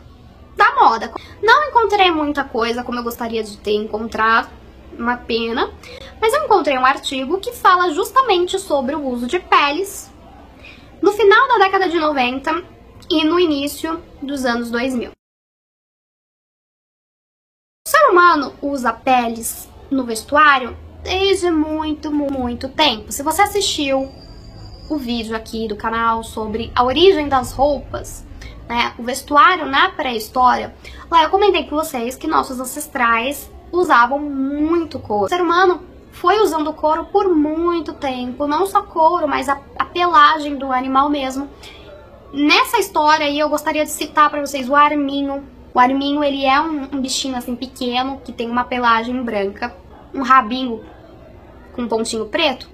da 0.64 0.76
moda. 0.76 1.14
Não 1.42 1.70
encontrei 1.70 2.10
muita 2.12 2.44
coisa 2.44 2.84
como 2.84 3.00
eu 3.00 3.04
gostaria 3.04 3.44
de 3.44 3.58
ter 3.58 3.76
encontrado, 3.76 4.50
uma 4.98 5.18
pena. 5.18 5.74
Mas 6.22 6.34
eu 6.34 6.46
encontrei 6.46 6.78
um 6.78 6.86
artigo 6.86 7.40
que 7.40 7.52
fala 7.52 7.94
justamente 7.94 8.58
sobre 8.58 8.96
o 8.96 9.06
uso 9.06 9.28
de 9.28 9.40
peles 9.40 10.10
no 11.02 11.12
final 11.12 11.48
da 11.50 11.58
década 11.58 11.90
de 11.90 12.00
90 12.00 12.64
e 13.10 13.26
no 13.26 13.38
início 13.40 14.02
dos 14.22 14.46
anos 14.46 14.72
2000. 14.72 15.12
O 17.86 17.90
ser 17.90 18.10
humano 18.10 18.56
usa 18.62 18.94
peles 18.94 19.70
no 19.92 20.06
vestuário 20.06 20.78
desde 21.04 21.52
muito, 21.52 22.10
muito 22.10 22.70
tempo. 22.70 23.12
Se 23.12 23.22
você 23.22 23.42
assistiu 23.42 24.10
o 24.90 24.98
vídeo 24.98 25.36
aqui 25.36 25.68
do 25.68 25.76
canal 25.76 26.24
sobre 26.24 26.72
a 26.74 26.84
origem 26.84 27.28
das 27.28 27.52
roupas, 27.52 28.26
né, 28.68 28.94
o 28.98 29.04
vestuário 29.04 29.66
na 29.66 29.90
pré-história, 29.90 30.76
lá 31.10 31.24
eu 31.24 31.30
comentei 31.30 31.66
com 31.66 31.76
vocês 31.76 32.16
que 32.16 32.28
nossos 32.28 32.60
ancestrais 32.60 33.52
usavam 33.72 34.20
muito 34.20 35.00
couro. 35.00 35.26
O 35.26 35.30
ser 35.30 35.42
humano 35.42 35.82
foi 36.12 36.40
usando 36.40 36.72
couro 36.74 37.06
por 37.06 37.28
muito 37.28 37.94
tempo, 37.94 38.48
não 38.48 38.66
só 38.66 38.84
couro, 38.84 39.28
mas 39.28 39.50
a, 39.50 39.60
a 39.78 39.86
pelagem 39.86 40.56
do 40.56 40.72
animal 40.72 41.10
mesmo. 41.10 41.50
Nessa 42.32 42.78
história 42.78 43.26
aí 43.26 43.40
eu 43.40 43.50
gostaria 43.50 43.84
de 43.84 43.92
citar 43.92 44.30
para 44.30 44.46
vocês 44.46 44.70
o 44.70 44.76
arminho. 44.76 45.44
O 45.74 45.80
arminho 45.80 46.24
ele 46.24 46.46
é 46.46 46.62
um, 46.62 46.84
um 46.94 47.02
bichinho 47.02 47.36
assim 47.36 47.56
pequeno 47.56 48.22
que 48.24 48.32
tem 48.32 48.50
uma 48.50 48.64
pelagem 48.64 49.22
branca, 49.24 49.76
um 50.14 50.22
rabinho 50.22 50.84
com 51.74 51.82
um 51.82 51.88
pontinho 51.88 52.28
preto. 52.28 52.70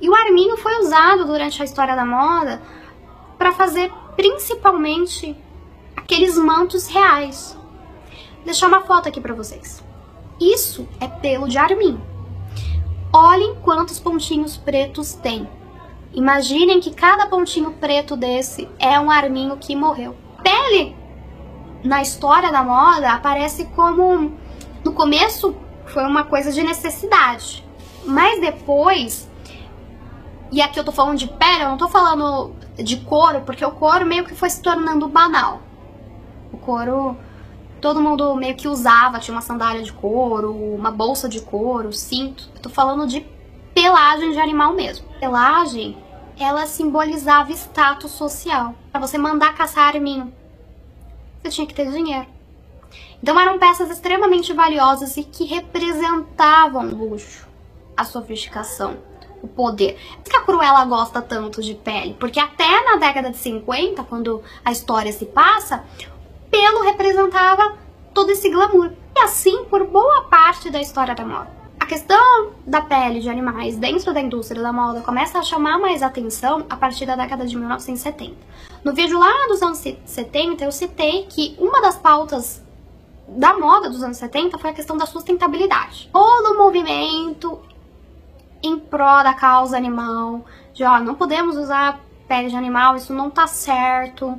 E 0.00 0.08
o 0.08 0.14
arminho 0.14 0.56
foi 0.56 0.78
usado 0.80 1.24
durante 1.24 1.60
a 1.62 1.64
história 1.64 1.96
da 1.96 2.04
moda 2.04 2.60
para 3.38 3.52
fazer 3.52 3.90
principalmente 4.16 5.36
aqueles 5.96 6.36
mantos 6.36 6.86
reais. 6.88 7.56
Vou 8.36 8.44
deixar 8.44 8.66
uma 8.66 8.82
foto 8.82 9.08
aqui 9.08 9.20
para 9.20 9.34
vocês. 9.34 9.82
Isso 10.40 10.88
é 11.00 11.06
pelo 11.06 11.48
de 11.48 11.58
arminho. 11.58 12.00
Olhem 13.12 13.54
quantos 13.62 13.98
pontinhos 14.00 14.56
pretos 14.56 15.14
tem. 15.14 15.48
Imaginem 16.12 16.80
que 16.80 16.92
cada 16.92 17.26
pontinho 17.26 17.72
preto 17.72 18.16
desse 18.16 18.68
é 18.78 18.98
um 18.98 19.10
arminho 19.10 19.56
que 19.56 19.76
morreu. 19.76 20.16
Pele, 20.42 20.96
na 21.84 22.02
história 22.02 22.50
da 22.50 22.62
moda, 22.62 23.12
aparece 23.12 23.64
como 23.76 24.32
no 24.84 24.92
começo 24.92 25.54
foi 25.86 26.04
uma 26.04 26.24
coisa 26.24 26.50
de 26.52 26.62
necessidade, 26.62 27.64
mas 28.04 28.40
depois 28.40 29.28
e 30.50 30.60
aqui 30.60 30.78
eu 30.78 30.84
tô 30.84 30.92
falando 30.92 31.16
de 31.16 31.28
pele, 31.28 31.62
eu 31.62 31.68
não 31.70 31.78
tô 31.78 31.88
falando 31.88 32.54
de 32.76 32.96
couro, 32.98 33.42
porque 33.42 33.64
o 33.64 33.72
couro 33.72 34.06
meio 34.06 34.24
que 34.24 34.34
foi 34.34 34.48
se 34.50 34.62
tornando 34.62 35.08
banal. 35.08 35.60
O 36.52 36.56
couro 36.56 37.16
todo 37.82 38.00
mundo 38.00 38.36
meio 38.36 38.54
que 38.54 38.68
usava, 38.68 39.18
tinha 39.18 39.34
uma 39.34 39.42
sandália 39.42 39.82
de 39.82 39.92
couro, 39.92 40.54
uma 40.54 40.90
bolsa 40.90 41.28
de 41.28 41.40
couro, 41.40 41.92
cinto. 41.92 42.48
Eu 42.54 42.62
tô 42.62 42.68
falando 42.70 43.08
de 43.08 43.26
pelagem 43.74 44.30
de 44.30 44.38
animal 44.38 44.72
mesmo. 44.72 45.04
Pelagem, 45.18 45.98
ela 46.38 46.64
simbolizava 46.66 47.50
status 47.50 48.12
social. 48.12 48.74
Para 48.92 49.00
você 49.00 49.18
mandar 49.18 49.56
caçar 49.56 49.88
arminho, 49.88 50.32
você 51.42 51.50
tinha 51.50 51.66
que 51.66 51.74
ter 51.74 51.90
dinheiro. 51.90 52.26
Então 53.20 53.38
eram 53.38 53.58
peças 53.58 53.90
extremamente 53.90 54.52
valiosas 54.52 55.16
e 55.16 55.24
que 55.24 55.44
representavam 55.44 56.86
luxo, 56.86 57.48
a 57.96 58.04
sofisticação 58.04 58.96
o 59.42 59.48
poder. 59.48 59.98
Por 60.22 60.30
que 60.30 60.36
a 60.36 60.42
Cruella 60.42 60.84
gosta 60.84 61.20
tanto 61.20 61.60
de 61.60 61.74
pele? 61.74 62.16
Porque 62.18 62.38
até 62.38 62.84
na 62.84 62.96
década 62.96 63.30
de 63.30 63.36
50, 63.36 64.02
quando 64.04 64.42
a 64.64 64.70
história 64.70 65.12
se 65.12 65.26
passa, 65.26 65.84
pelo 66.50 66.82
representava 66.82 67.76
todo 68.14 68.30
esse 68.30 68.48
glamour. 68.48 68.90
E 69.14 69.20
assim 69.20 69.64
por 69.64 69.86
boa 69.86 70.22
parte 70.24 70.70
da 70.70 70.80
história 70.80 71.14
da 71.14 71.24
moda. 71.24 71.62
A 71.78 71.86
questão 71.86 72.52
da 72.64 72.80
pele 72.80 73.20
de 73.20 73.28
animais 73.28 73.76
dentro 73.76 74.14
da 74.14 74.20
indústria 74.20 74.62
da 74.62 74.72
moda 74.72 75.00
começa 75.00 75.38
a 75.38 75.42
chamar 75.42 75.78
mais 75.78 76.02
atenção 76.02 76.64
a 76.70 76.76
partir 76.76 77.04
da 77.04 77.16
década 77.16 77.44
de 77.44 77.56
1970. 77.56 78.36
No 78.84 78.94
vídeo 78.94 79.18
lá 79.18 79.48
dos 79.48 79.60
anos 79.62 79.78
70, 79.78 80.64
eu 80.64 80.72
citei 80.72 81.26
que 81.28 81.56
uma 81.58 81.82
das 81.82 81.98
pautas 81.98 82.62
da 83.26 83.58
moda 83.58 83.90
dos 83.90 84.02
anos 84.02 84.16
70 84.16 84.58
foi 84.58 84.70
a 84.70 84.72
questão 84.72 84.96
da 84.96 85.06
sustentabilidade. 85.06 86.08
Todo 86.12 86.54
o 86.54 86.58
movimento 86.58 87.60
em 88.62 88.78
pró 88.78 89.22
da 89.22 89.34
causa 89.34 89.76
animal, 89.76 90.44
de 90.72 90.84
ó, 90.84 90.98
não 91.00 91.14
podemos 91.14 91.56
usar 91.56 92.00
pele 92.28 92.48
de 92.48 92.56
animal, 92.56 92.96
isso 92.96 93.12
não 93.12 93.28
tá 93.28 93.46
certo, 93.46 94.38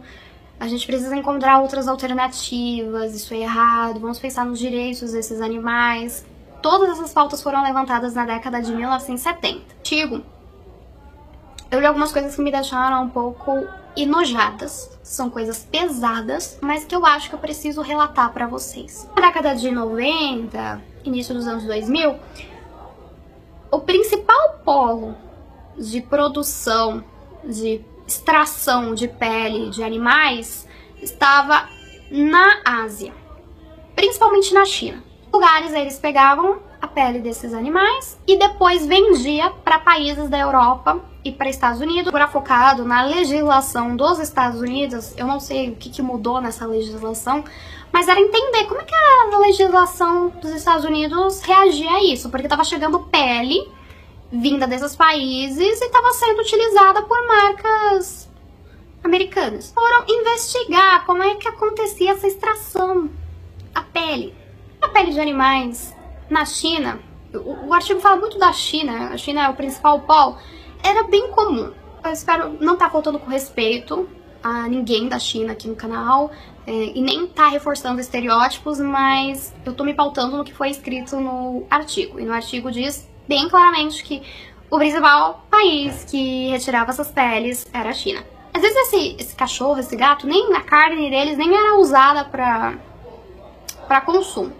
a 0.59 0.67
gente 0.67 0.85
precisa 0.85 1.15
encontrar 1.15 1.59
outras 1.59 1.87
alternativas, 1.87 3.13
isso 3.13 3.33
é 3.33 3.39
errado, 3.39 3.99
vamos 3.99 4.19
pensar 4.19 4.45
nos 4.45 4.57
direitos 4.57 5.11
desses 5.11 5.41
animais. 5.41 6.25
Todas 6.61 6.91
essas 6.91 7.11
pautas 7.11 7.43
foram 7.43 7.61
levantadas 7.61 8.13
na 8.13 8.25
década 8.25 8.61
de 8.61 8.73
1970. 8.73 9.61
Tigo, 9.83 10.21
eu 11.69 11.79
li 11.79 11.85
algumas 11.85 12.13
coisas 12.13 12.35
que 12.35 12.41
me 12.41 12.51
deixaram 12.51 13.03
um 13.03 13.09
pouco 13.09 13.67
enojadas. 13.97 14.89
São 15.03 15.29
coisas 15.29 15.67
pesadas, 15.69 16.57
mas 16.61 16.85
que 16.85 16.95
eu 16.95 17.05
acho 17.05 17.29
que 17.29 17.35
eu 17.35 17.39
preciso 17.39 17.81
relatar 17.81 18.31
para 18.31 18.47
vocês. 18.47 19.09
Na 19.15 19.27
década 19.27 19.53
de 19.55 19.69
90, 19.69 20.81
início 21.03 21.35
dos 21.35 21.45
anos 21.45 21.65
2000, 21.65 22.15
o 23.73 23.79
principal 23.79 24.59
polo 24.63 25.15
de 25.75 25.99
produção, 25.99 27.03
de 27.43 27.81
extração 28.07 28.93
de 28.93 29.07
pele 29.07 29.71
de 29.71 29.83
animais 29.83 30.67
estava 31.01 31.67
na 32.11 32.61
Ásia, 32.63 33.11
principalmente 33.95 34.53
na 34.53 34.63
China. 34.63 35.03
Lugares 35.33 35.73
eles 35.73 35.97
pegavam 35.97 36.59
a 36.79 36.87
pele 36.87 37.17
desses 37.17 37.51
animais 37.51 38.19
e 38.27 38.37
depois 38.37 38.85
vendia 38.85 39.49
para 39.49 39.79
países 39.79 40.29
da 40.29 40.37
Europa 40.37 41.03
e 41.25 41.31
para 41.31 41.49
Estados 41.49 41.81
Unidos. 41.81 42.09
Agora 42.09 42.27
focado 42.27 42.85
na 42.85 43.03
legislação 43.03 43.95
dos 43.95 44.19
Estados 44.19 44.61
Unidos, 44.61 45.15
eu 45.17 45.25
não 45.25 45.39
sei 45.39 45.71
o 45.71 45.75
que, 45.75 45.89
que 45.89 46.01
mudou 46.03 46.39
nessa 46.39 46.67
legislação, 46.67 47.43
mas 47.93 48.07
era 48.07 48.19
entender 48.19 48.65
como 48.65 48.81
é 48.81 48.83
que 48.83 48.95
a 48.95 49.37
legislação 49.37 50.29
dos 50.41 50.49
Estados 50.49 50.83
Unidos 50.83 51.41
reagia 51.41 51.91
a 51.91 52.03
isso, 52.03 52.27
porque 52.31 52.47
estava 52.47 52.63
chegando 52.63 52.99
pele 53.01 53.71
vinda 54.31 54.65
desses 54.65 54.95
países 54.95 55.79
e 55.79 55.85
estava 55.85 56.11
sendo 56.13 56.41
utilizada 56.41 57.03
por 57.03 57.27
marcas 57.27 58.27
americanas. 59.03 59.71
Foram 59.71 60.05
investigar 60.09 61.05
como 61.05 61.21
é 61.21 61.35
que 61.35 61.47
acontecia 61.47 62.13
essa 62.13 62.25
extração, 62.25 63.11
a 63.75 63.81
pele. 63.81 64.33
A 64.81 64.87
pele 64.87 65.11
de 65.11 65.19
animais 65.19 65.95
na 66.27 66.45
China, 66.45 66.99
o, 67.31 67.67
o 67.67 67.73
artigo 67.75 67.99
fala 67.99 68.15
muito 68.15 68.39
da 68.39 68.51
China, 68.51 69.09
a 69.09 69.17
China 69.17 69.45
é 69.45 69.49
o 69.49 69.53
principal 69.53 69.99
polo, 70.01 70.39
era 70.81 71.03
bem 71.03 71.29
comum. 71.29 71.71
Eu 72.03 72.11
espero 72.11 72.57
não 72.59 72.73
estar 72.73 72.85
tá 72.85 72.91
faltando 72.91 73.19
com 73.19 73.29
respeito 73.29 74.09
a 74.41 74.67
ninguém 74.67 75.07
da 75.07 75.19
China 75.19 75.53
aqui 75.53 75.67
no 75.67 75.75
canal 75.75 76.31
e 76.65 77.01
nem 77.01 77.27
tá 77.27 77.47
reforçando 77.49 77.99
estereótipos, 77.99 78.79
mas 78.79 79.53
eu 79.65 79.73
tô 79.73 79.83
me 79.83 79.93
pautando 79.93 80.37
no 80.37 80.43
que 80.43 80.53
foi 80.53 80.69
escrito 80.69 81.19
no 81.19 81.65
artigo. 81.69 82.19
E 82.19 82.23
no 82.23 82.33
artigo 82.33 82.71
diz 82.71 83.07
bem 83.27 83.49
claramente 83.49 84.03
que 84.03 84.21
o 84.69 84.77
principal 84.77 85.45
país 85.49 86.05
que 86.09 86.49
retirava 86.49 86.91
essas 86.91 87.11
peles 87.11 87.67
era 87.73 87.89
a 87.89 87.93
China. 87.93 88.23
Às 88.53 88.61
vezes 88.61 88.77
esse, 88.77 89.15
esse 89.19 89.35
cachorro, 89.35 89.79
esse 89.79 89.95
gato, 89.95 90.25
nem 90.25 90.55
a 90.55 90.61
carne 90.61 91.09
deles 91.09 91.37
nem 91.37 91.53
era 91.53 91.75
usada 91.75 92.23
para 92.25 92.75
para 93.87 93.99
consumo. 94.01 94.53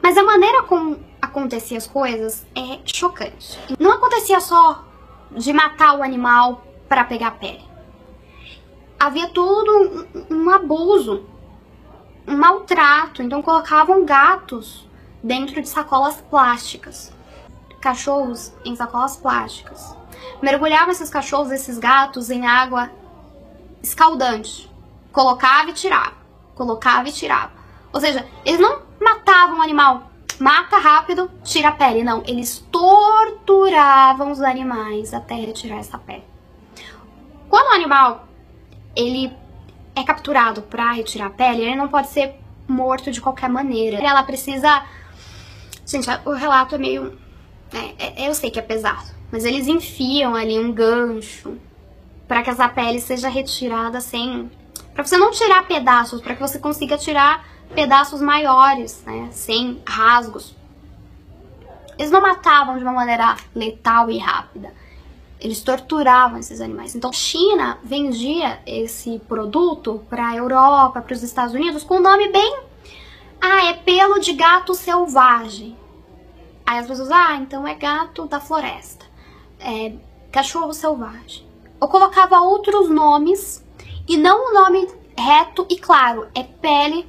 Mas 0.00 0.16
a 0.16 0.22
maneira 0.22 0.62
como 0.62 0.98
acontecia 1.20 1.78
as 1.78 1.86
coisas 1.86 2.46
é 2.54 2.78
chocante. 2.84 3.58
Não 3.78 3.92
acontecia 3.92 4.40
só 4.40 4.84
de 5.32 5.52
matar 5.52 5.98
o 5.98 6.02
animal 6.02 6.64
para 6.88 7.04
pegar 7.04 7.28
a 7.28 7.32
pele 7.32 7.71
havia 9.02 9.28
todo 9.28 10.06
um, 10.30 10.36
um 10.36 10.50
abuso, 10.50 11.26
um 12.26 12.36
maltrato. 12.36 13.22
Então 13.22 13.42
colocavam 13.42 14.04
gatos 14.04 14.86
dentro 15.22 15.60
de 15.60 15.68
sacolas 15.68 16.20
plásticas, 16.30 17.12
cachorros 17.80 18.52
em 18.64 18.76
sacolas 18.76 19.16
plásticas. 19.16 19.96
Mergulhavam 20.40 20.90
esses 20.90 21.10
cachorros, 21.10 21.50
esses 21.50 21.78
gatos 21.78 22.30
em 22.30 22.46
água 22.46 22.90
escaldante. 23.82 24.70
Colocava 25.12 25.70
e 25.70 25.74
tirava, 25.74 26.14
colocava 26.54 27.08
e 27.08 27.12
tirava. 27.12 27.52
Ou 27.92 28.00
seja, 28.00 28.26
eles 28.44 28.60
não 28.60 28.82
matavam 29.00 29.58
o 29.58 29.62
animal, 29.62 30.10
mata 30.38 30.78
rápido, 30.78 31.28
tira 31.42 31.70
a 31.70 31.72
pele. 31.72 32.04
Não, 32.04 32.22
eles 32.24 32.64
torturavam 32.70 34.30
os 34.30 34.40
animais 34.40 35.12
até 35.12 35.34
retirar 35.34 35.78
essa 35.78 35.98
pele. 35.98 36.24
Quando 37.50 37.66
o 37.66 37.74
animal 37.74 38.28
ele 38.94 39.32
é 39.94 40.02
capturado 40.02 40.62
para 40.62 40.92
retirar 40.92 41.26
a 41.26 41.30
pele, 41.30 41.62
ele 41.62 41.76
não 41.76 41.88
pode 41.88 42.08
ser 42.08 42.34
morto 42.66 43.10
de 43.10 43.20
qualquer 43.20 43.48
maneira. 43.48 43.98
Ela 43.98 44.22
precisa. 44.22 44.84
Gente, 45.86 46.08
o 46.24 46.32
relato 46.32 46.74
é 46.74 46.78
meio. 46.78 47.18
É, 47.72 48.24
é, 48.24 48.28
eu 48.28 48.34
sei 48.34 48.50
que 48.50 48.58
é 48.58 48.62
pesado, 48.62 49.10
mas 49.30 49.44
eles 49.44 49.66
enfiam 49.66 50.34
ali 50.34 50.58
um 50.58 50.72
gancho 50.72 51.56
para 52.28 52.42
que 52.42 52.50
essa 52.50 52.68
pele 52.68 53.00
seja 53.00 53.28
retirada 53.28 54.00
sem. 54.00 54.50
para 54.94 55.04
você 55.04 55.16
não 55.16 55.30
tirar 55.30 55.66
pedaços, 55.66 56.20
para 56.20 56.34
que 56.34 56.40
você 56.40 56.58
consiga 56.58 56.98
tirar 56.98 57.46
pedaços 57.74 58.20
maiores, 58.20 59.02
né? 59.04 59.28
Sem 59.32 59.80
rasgos. 59.86 60.54
Eles 61.98 62.10
não 62.10 62.20
matavam 62.20 62.78
de 62.78 62.82
uma 62.82 62.92
maneira 62.92 63.36
letal 63.54 64.10
e 64.10 64.18
rápida. 64.18 64.72
Eles 65.42 65.60
torturavam 65.60 66.38
esses 66.38 66.60
animais. 66.60 66.94
Então, 66.94 67.12
China 67.12 67.76
vendia 67.82 68.60
esse 68.64 69.18
produto 69.26 70.00
para 70.08 70.28
a 70.28 70.36
Europa, 70.36 71.00
para 71.00 71.12
os 71.12 71.22
Estados 71.24 71.52
Unidos, 71.52 71.82
com 71.82 71.96
o 71.96 72.00
nome 72.00 72.28
bem. 72.28 72.60
Ah, 73.40 73.66
é 73.66 73.72
pelo 73.72 74.20
de 74.20 74.34
gato 74.34 74.72
selvagem. 74.72 75.76
Aí 76.64 76.78
as 76.78 76.86
pessoas, 76.86 77.10
ah, 77.10 77.34
então 77.34 77.66
é 77.66 77.74
gato 77.74 78.26
da 78.26 78.38
floresta. 78.38 79.04
É 79.58 79.92
cachorro 80.30 80.72
selvagem. 80.72 81.44
Eu 81.80 81.88
colocava 81.88 82.40
outros 82.40 82.88
nomes 82.88 83.64
e 84.08 84.16
não 84.16 84.50
o 84.50 84.54
nome 84.54 84.88
reto 85.18 85.66
e 85.68 85.76
claro, 85.76 86.28
é 86.36 86.44
pele 86.44 87.04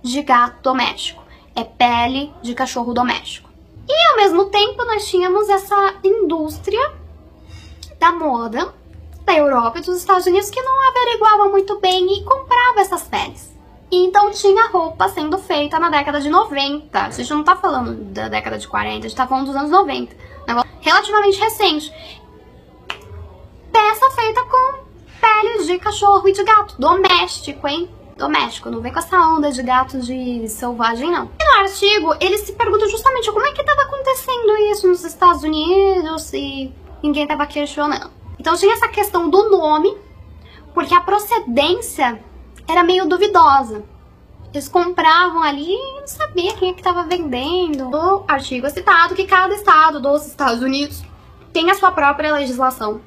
de 0.00 0.22
gato 0.22 0.62
doméstico, 0.62 1.22
é 1.56 1.64
pele 1.64 2.32
de 2.42 2.54
cachorro 2.54 2.94
doméstico. 2.94 3.50
E 3.88 4.10
ao 4.10 4.16
mesmo 4.18 4.44
tempo 4.46 4.84
nós 4.84 5.08
tínhamos 5.08 5.48
essa 5.48 5.96
indústria 6.04 7.01
da 8.02 8.10
moda 8.10 8.74
da 9.24 9.32
Europa 9.32 9.78
e 9.78 9.82
dos 9.82 9.96
Estados 9.96 10.26
Unidos 10.26 10.50
que 10.50 10.60
não 10.60 10.88
averiguava 10.88 11.48
muito 11.48 11.78
bem 11.78 12.18
e 12.18 12.24
comprava 12.24 12.80
essas 12.80 13.04
peles. 13.04 13.56
Então 13.92 14.32
tinha 14.32 14.66
roupa 14.66 15.08
sendo 15.08 15.38
feita 15.38 15.78
na 15.78 15.88
década 15.88 16.20
de 16.20 16.28
90. 16.28 17.00
A 17.00 17.10
gente 17.10 17.30
não 17.30 17.44
tá 17.44 17.54
falando 17.54 17.94
da 18.12 18.28
década 18.28 18.58
de 18.58 18.66
40, 18.66 18.98
a 18.98 19.08
gente 19.08 19.14
tá 19.14 19.24
falando 19.24 19.46
dos 19.46 19.54
anos 19.54 19.70
90. 19.70 20.16
Negócio 20.48 20.68
relativamente 20.80 21.38
recente. 21.38 21.92
Peça 23.70 24.10
feita 24.16 24.42
com 24.46 24.82
peles 25.20 25.66
de 25.68 25.78
cachorro 25.78 26.26
e 26.26 26.32
de 26.32 26.42
gato. 26.42 26.74
Doméstico, 26.80 27.68
hein? 27.68 27.88
Doméstico. 28.16 28.68
Não 28.68 28.80
vem 28.80 28.92
com 28.92 28.98
essa 28.98 29.16
onda 29.16 29.52
de 29.52 29.62
gato 29.62 30.00
de 30.00 30.48
selvagem, 30.48 31.08
não. 31.08 31.30
E 31.40 31.44
no 31.44 31.60
artigo, 31.60 32.16
ele 32.20 32.36
se 32.38 32.52
pergunta 32.52 32.88
justamente 32.88 33.30
como 33.30 33.46
é 33.46 33.52
que 33.52 33.60
estava 33.60 33.82
acontecendo 33.82 34.56
isso 34.72 34.88
nos 34.88 35.04
Estados 35.04 35.44
Unidos 35.44 36.32
e 36.32 36.74
ninguém 37.02 37.24
estava 37.24 37.46
questionando. 37.46 38.10
Então 38.38 38.56
tinha 38.56 38.74
essa 38.74 38.88
questão 38.88 39.28
do 39.28 39.50
nome, 39.50 39.96
porque 40.74 40.94
a 40.94 41.00
procedência 41.00 42.22
era 42.68 42.82
meio 42.82 43.06
duvidosa. 43.08 43.84
Eles 44.52 44.68
compravam 44.68 45.42
ali 45.42 45.72
e 45.72 46.00
não 46.00 46.06
sabia 46.06 46.52
quem 46.54 46.70
é 46.70 46.72
que 46.74 46.80
estava 46.80 47.04
vendendo. 47.04 47.88
O 47.88 48.24
artigo 48.28 48.66
é 48.66 48.70
citado 48.70 49.14
que 49.14 49.24
cada 49.24 49.54
estado 49.54 50.00
dos 50.00 50.26
Estados 50.26 50.62
Unidos 50.62 51.02
tem 51.52 51.70
a 51.70 51.74
sua 51.74 51.90
própria 51.90 52.32
legislação 52.34 53.00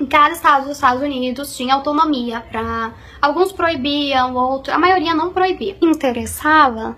em 0.00 0.06
cada 0.06 0.32
estado 0.32 0.62
dos 0.66 0.76
Estados 0.76 1.02
Unidos 1.02 1.54
tinha 1.54 1.74
autonomia 1.74 2.40
para 2.50 2.92
alguns 3.20 3.52
proibiam, 3.52 4.34
outros, 4.34 4.74
a 4.74 4.78
maioria 4.78 5.14
não 5.14 5.30
proibia. 5.30 5.76
Interessava? 5.82 6.96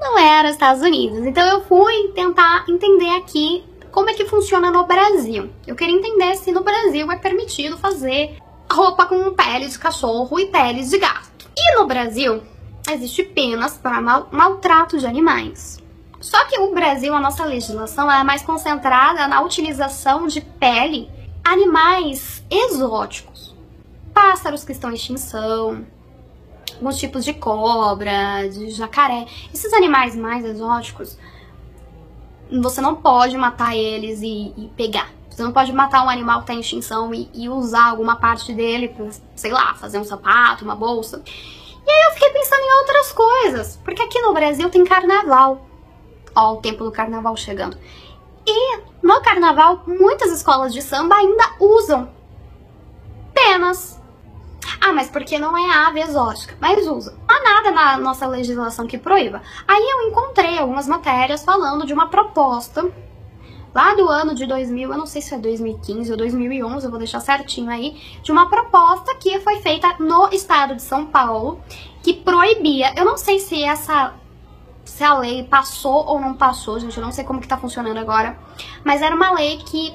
Não 0.00 0.18
era 0.18 0.48
Estados 0.48 0.82
Unidos. 0.82 1.26
Então 1.26 1.44
eu 1.46 1.60
fui 1.64 2.08
tentar 2.14 2.64
entender 2.66 3.10
aqui 3.16 3.64
como 3.90 4.10
é 4.10 4.14
que 4.14 4.26
funciona 4.26 4.70
no 4.70 4.86
Brasil. 4.86 5.50
Eu 5.66 5.74
queria 5.74 5.96
entender 5.96 6.34
se 6.36 6.52
no 6.52 6.62
Brasil 6.62 7.10
é 7.10 7.16
permitido 7.16 7.78
fazer 7.78 8.36
roupa 8.70 9.06
com 9.06 9.32
pele 9.32 9.66
de 9.66 9.78
cachorro 9.78 10.38
e 10.38 10.46
peles 10.46 10.90
de 10.90 10.98
gato. 10.98 11.48
E 11.56 11.76
no 11.76 11.86
Brasil 11.86 12.42
existe 12.90 13.22
penas 13.22 13.76
para 13.76 14.00
mal 14.00 14.28
maltrato 14.30 14.98
de 14.98 15.06
animais. 15.06 15.78
Só 16.20 16.44
que 16.46 16.58
o 16.58 16.74
Brasil, 16.74 17.14
a 17.14 17.20
nossa 17.20 17.44
legislação 17.44 18.10
é 18.10 18.24
mais 18.24 18.42
concentrada 18.42 19.28
na 19.28 19.40
utilização 19.40 20.26
de 20.26 20.40
pele 20.40 21.08
animais 21.44 22.44
exóticos, 22.50 23.54
pássaros 24.12 24.64
que 24.64 24.72
estão 24.72 24.90
em 24.90 24.94
extinção, 24.94 25.86
alguns 26.74 26.98
tipos 26.98 27.24
de 27.24 27.32
cobra, 27.32 28.48
de 28.48 28.70
jacaré. 28.70 29.26
Esses 29.54 29.72
animais 29.72 30.16
mais 30.16 30.44
exóticos, 30.44 31.16
você 32.50 32.80
não 32.80 32.94
pode 32.94 33.36
matar 33.36 33.76
eles 33.76 34.20
e, 34.22 34.52
e 34.56 34.70
pegar. 34.76 35.10
Você 35.28 35.42
não 35.42 35.52
pode 35.52 35.72
matar 35.72 36.04
um 36.04 36.10
animal 36.10 36.38
que 36.38 36.44
está 36.44 36.54
em 36.54 36.60
extinção 36.60 37.14
e, 37.14 37.30
e 37.32 37.48
usar 37.48 37.90
alguma 37.90 38.16
parte 38.16 38.52
dele 38.52 38.88
para, 38.88 39.06
sei 39.36 39.52
lá, 39.52 39.74
fazer 39.74 39.98
um 39.98 40.04
sapato, 40.04 40.64
uma 40.64 40.74
bolsa. 40.74 41.22
E 41.86 41.90
aí 41.90 42.06
eu 42.06 42.12
fiquei 42.12 42.30
pensando 42.30 42.60
em 42.60 42.78
outras 42.80 43.12
coisas, 43.12 43.80
porque 43.84 44.02
aqui 44.02 44.20
no 44.20 44.34
Brasil 44.34 44.68
tem 44.68 44.84
carnaval. 44.84 45.66
Ó, 46.34 46.54
o 46.54 46.56
tempo 46.56 46.84
do 46.84 46.90
carnaval 46.90 47.36
chegando. 47.36 47.78
E 48.46 48.78
no 49.02 49.20
carnaval, 49.22 49.82
muitas 49.86 50.32
escolas 50.32 50.72
de 50.72 50.82
samba 50.82 51.16
ainda 51.16 51.44
usam 51.60 52.10
penas. 53.32 53.97
Ah, 54.80 54.92
mas 54.92 55.08
porque 55.08 55.38
não 55.38 55.56
é 55.56 55.86
ave 55.86 56.00
exótica? 56.00 56.56
Mas 56.60 56.86
usa. 56.86 57.16
Não 57.28 57.36
há 57.36 57.42
nada 57.42 57.70
na 57.70 57.98
nossa 57.98 58.26
legislação 58.26 58.86
que 58.86 58.98
proíba. 58.98 59.42
Aí 59.66 59.82
eu 59.82 60.08
encontrei 60.08 60.58
algumas 60.58 60.86
matérias 60.86 61.44
falando 61.44 61.86
de 61.86 61.92
uma 61.92 62.08
proposta 62.08 62.90
lá 63.74 63.94
do 63.94 64.08
ano 64.08 64.34
de 64.34 64.46
2000, 64.46 64.90
eu 64.90 64.98
não 64.98 65.06
sei 65.06 65.22
se 65.22 65.34
é 65.34 65.38
2015 65.38 66.10
ou 66.10 66.16
2011, 66.16 66.84
eu 66.84 66.90
vou 66.90 66.98
deixar 66.98 67.20
certinho 67.20 67.70
aí, 67.70 68.00
de 68.22 68.32
uma 68.32 68.48
proposta 68.48 69.14
que 69.14 69.38
foi 69.40 69.60
feita 69.60 69.94
no 70.00 70.28
estado 70.32 70.74
de 70.74 70.82
São 70.82 71.06
Paulo, 71.06 71.60
que 72.02 72.14
proibia, 72.14 72.92
eu 72.96 73.04
não 73.04 73.16
sei 73.16 73.38
se 73.38 73.62
essa 73.62 74.14
se 74.84 75.04
a 75.04 75.18
lei 75.18 75.44
passou 75.44 76.06
ou 76.06 76.18
não 76.18 76.34
passou, 76.34 76.80
gente, 76.80 76.96
eu 76.96 77.04
não 77.04 77.12
sei 77.12 77.22
como 77.22 77.40
que 77.40 77.46
tá 77.46 77.58
funcionando 77.58 77.98
agora, 77.98 78.38
mas 78.82 79.02
era 79.02 79.14
uma 79.14 79.30
lei 79.32 79.58
que 79.58 79.94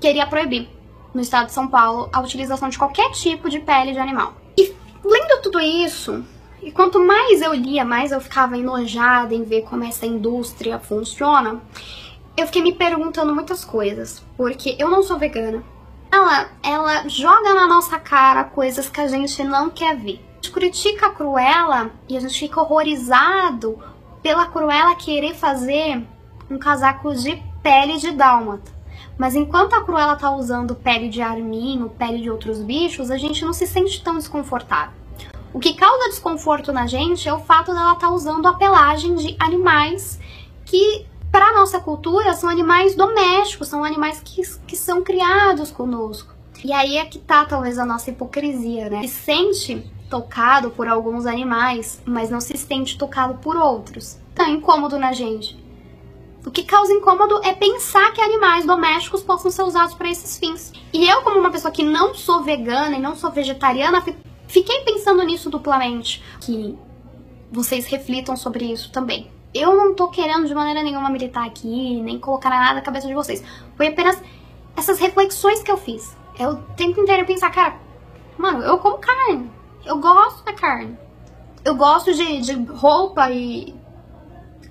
queria 0.00 0.26
proibir 0.26 0.68
no 1.16 1.22
estado 1.22 1.46
de 1.46 1.52
São 1.52 1.66
Paulo 1.66 2.10
a 2.12 2.20
utilização 2.20 2.68
de 2.68 2.78
qualquer 2.78 3.10
tipo 3.12 3.48
de 3.48 3.58
pele 3.58 3.92
de 3.92 3.98
animal. 3.98 4.34
E 4.56 4.72
lendo 5.02 5.42
tudo 5.42 5.58
isso, 5.58 6.22
e 6.62 6.70
quanto 6.70 7.00
mais 7.00 7.40
eu 7.40 7.54
lia, 7.54 7.84
mais 7.84 8.12
eu 8.12 8.20
ficava 8.20 8.58
enojada 8.58 9.34
em 9.34 9.42
ver 9.42 9.62
como 9.62 9.82
essa 9.82 10.04
indústria 10.04 10.78
funciona, 10.78 11.60
eu 12.36 12.46
fiquei 12.46 12.62
me 12.62 12.74
perguntando 12.74 13.34
muitas 13.34 13.64
coisas, 13.64 14.22
porque 14.36 14.76
eu 14.78 14.90
não 14.90 15.02
sou 15.02 15.18
vegana. 15.18 15.64
Ela, 16.12 16.48
ela 16.62 17.08
joga 17.08 17.54
na 17.54 17.66
nossa 17.66 17.98
cara 17.98 18.44
coisas 18.44 18.90
que 18.90 19.00
a 19.00 19.08
gente 19.08 19.42
não 19.42 19.70
quer 19.70 19.96
ver. 19.96 20.20
A 20.32 20.34
gente 20.36 20.52
critica 20.52 21.06
a 21.06 21.10
Cruella 21.12 21.90
e 22.08 22.16
a 22.16 22.20
gente 22.20 22.38
fica 22.38 22.60
horrorizado 22.60 23.78
pela 24.22 24.46
Cruella 24.46 24.94
querer 24.96 25.34
fazer 25.34 26.06
um 26.50 26.58
casaco 26.58 27.14
de 27.14 27.42
pele 27.62 27.96
de 27.96 28.12
dálmata. 28.12 28.75
Mas 29.18 29.34
enquanto 29.34 29.74
a 29.74 29.82
Cruella 29.82 30.16
tá 30.16 30.30
usando 30.30 30.74
pele 30.74 31.08
de 31.08 31.22
arminho, 31.22 31.88
pele 31.90 32.20
de 32.20 32.30
outros 32.30 32.58
bichos, 32.58 33.10
a 33.10 33.16
gente 33.16 33.44
não 33.44 33.52
se 33.52 33.66
sente 33.66 34.02
tão 34.02 34.16
desconfortável. 34.16 34.94
O 35.52 35.58
que 35.58 35.74
causa 35.74 36.10
desconforto 36.10 36.72
na 36.72 36.86
gente 36.86 37.26
é 37.28 37.32
o 37.32 37.40
fato 37.40 37.72
dela 37.72 37.94
tá 37.94 38.10
usando 38.10 38.46
a 38.46 38.52
pelagem 38.52 39.14
de 39.14 39.34
animais 39.38 40.20
que, 40.66 41.06
para 41.32 41.54
nossa 41.54 41.80
cultura, 41.80 42.34
são 42.34 42.50
animais 42.50 42.94
domésticos, 42.94 43.68
são 43.68 43.82
animais 43.82 44.20
que, 44.22 44.42
que 44.66 44.76
são 44.76 45.02
criados 45.02 45.70
conosco. 45.70 46.34
E 46.62 46.72
aí 46.72 46.98
é 46.98 47.06
que 47.06 47.18
tá 47.18 47.44
talvez 47.44 47.78
a 47.78 47.86
nossa 47.86 48.10
hipocrisia, 48.10 48.90
né? 48.90 49.02
E 49.04 49.08
sente 49.08 49.90
tocado 50.10 50.70
por 50.70 50.88
alguns 50.88 51.24
animais, 51.24 52.02
mas 52.04 52.30
não 52.30 52.40
se 52.40 52.56
sente 52.56 52.98
tocado 52.98 53.34
por 53.38 53.56
outros. 53.56 54.18
Tá 54.34 54.48
incômodo 54.48 54.98
na 54.98 55.12
gente. 55.12 55.56
O 56.46 56.50
que 56.52 56.62
causa 56.62 56.92
incômodo 56.92 57.40
é 57.42 57.52
pensar 57.52 58.12
que 58.12 58.20
animais 58.20 58.64
domésticos 58.64 59.20
possam 59.20 59.50
ser 59.50 59.64
usados 59.64 59.94
para 59.94 60.08
esses 60.08 60.38
fins. 60.38 60.72
E 60.92 61.04
eu, 61.04 61.20
como 61.22 61.40
uma 61.40 61.50
pessoa 61.50 61.72
que 61.72 61.82
não 61.82 62.14
sou 62.14 62.44
vegana 62.44 62.96
e 62.96 63.00
não 63.00 63.16
sou 63.16 63.32
vegetariana, 63.32 64.00
fiquei 64.46 64.80
pensando 64.82 65.24
nisso 65.24 65.50
duplamente. 65.50 66.22
Que 66.40 66.78
vocês 67.50 67.86
reflitam 67.86 68.36
sobre 68.36 68.64
isso 68.64 68.92
também. 68.92 69.28
Eu 69.52 69.76
não 69.76 69.92
tô 69.92 70.06
querendo 70.06 70.46
de 70.46 70.54
maneira 70.54 70.84
nenhuma 70.84 71.10
militar 71.10 71.44
aqui, 71.44 72.00
nem 72.00 72.20
colocar 72.20 72.50
nada 72.50 72.74
na 72.74 72.80
cabeça 72.80 73.08
de 73.08 73.14
vocês. 73.14 73.42
Foi 73.76 73.88
apenas 73.88 74.22
essas 74.76 75.00
reflexões 75.00 75.64
que 75.64 75.70
eu 75.70 75.76
fiz. 75.76 76.16
Eu 76.38 76.50
o 76.50 76.56
tempo 76.76 77.00
inteiro 77.00 77.26
pensar, 77.26 77.50
cara, 77.50 77.76
mano, 78.38 78.62
eu 78.62 78.78
como 78.78 78.98
carne. 78.98 79.50
Eu 79.84 79.98
gosto 79.98 80.44
da 80.44 80.52
carne. 80.52 80.96
Eu 81.64 81.74
gosto 81.74 82.14
de, 82.14 82.40
de 82.40 82.52
roupa 82.72 83.28
e 83.32 83.74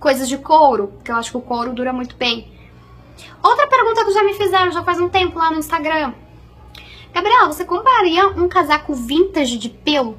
coisas 0.06 0.30
de 0.30 0.38
couro, 0.38 0.89
porque 0.89 1.12
eu 1.12 1.15
acho 1.15 1.32
que 1.32 1.38
o 1.38 1.41
couro 1.41 1.74
dura 1.74 1.91
muito 1.91 2.15
bem. 2.15 2.48
Outra 3.41 3.65
pergunta 3.65 4.06
que 4.06 4.12
já 4.12 4.22
me 4.22 4.36
fizeram 4.36 4.72
já 4.72 4.84
faz 4.84 5.00
um 5.00 5.10
tempo 5.10 5.39
lá 5.39 5.50
no 5.50 5.58
Instagram. 5.58 6.13
Gabriela, 7.12 7.48
você 7.48 7.65
compraria 7.65 8.28
um 8.28 8.48
casaco 8.48 8.94
vintage 8.94 9.58
de 9.58 9.68
pelo? 9.68 10.15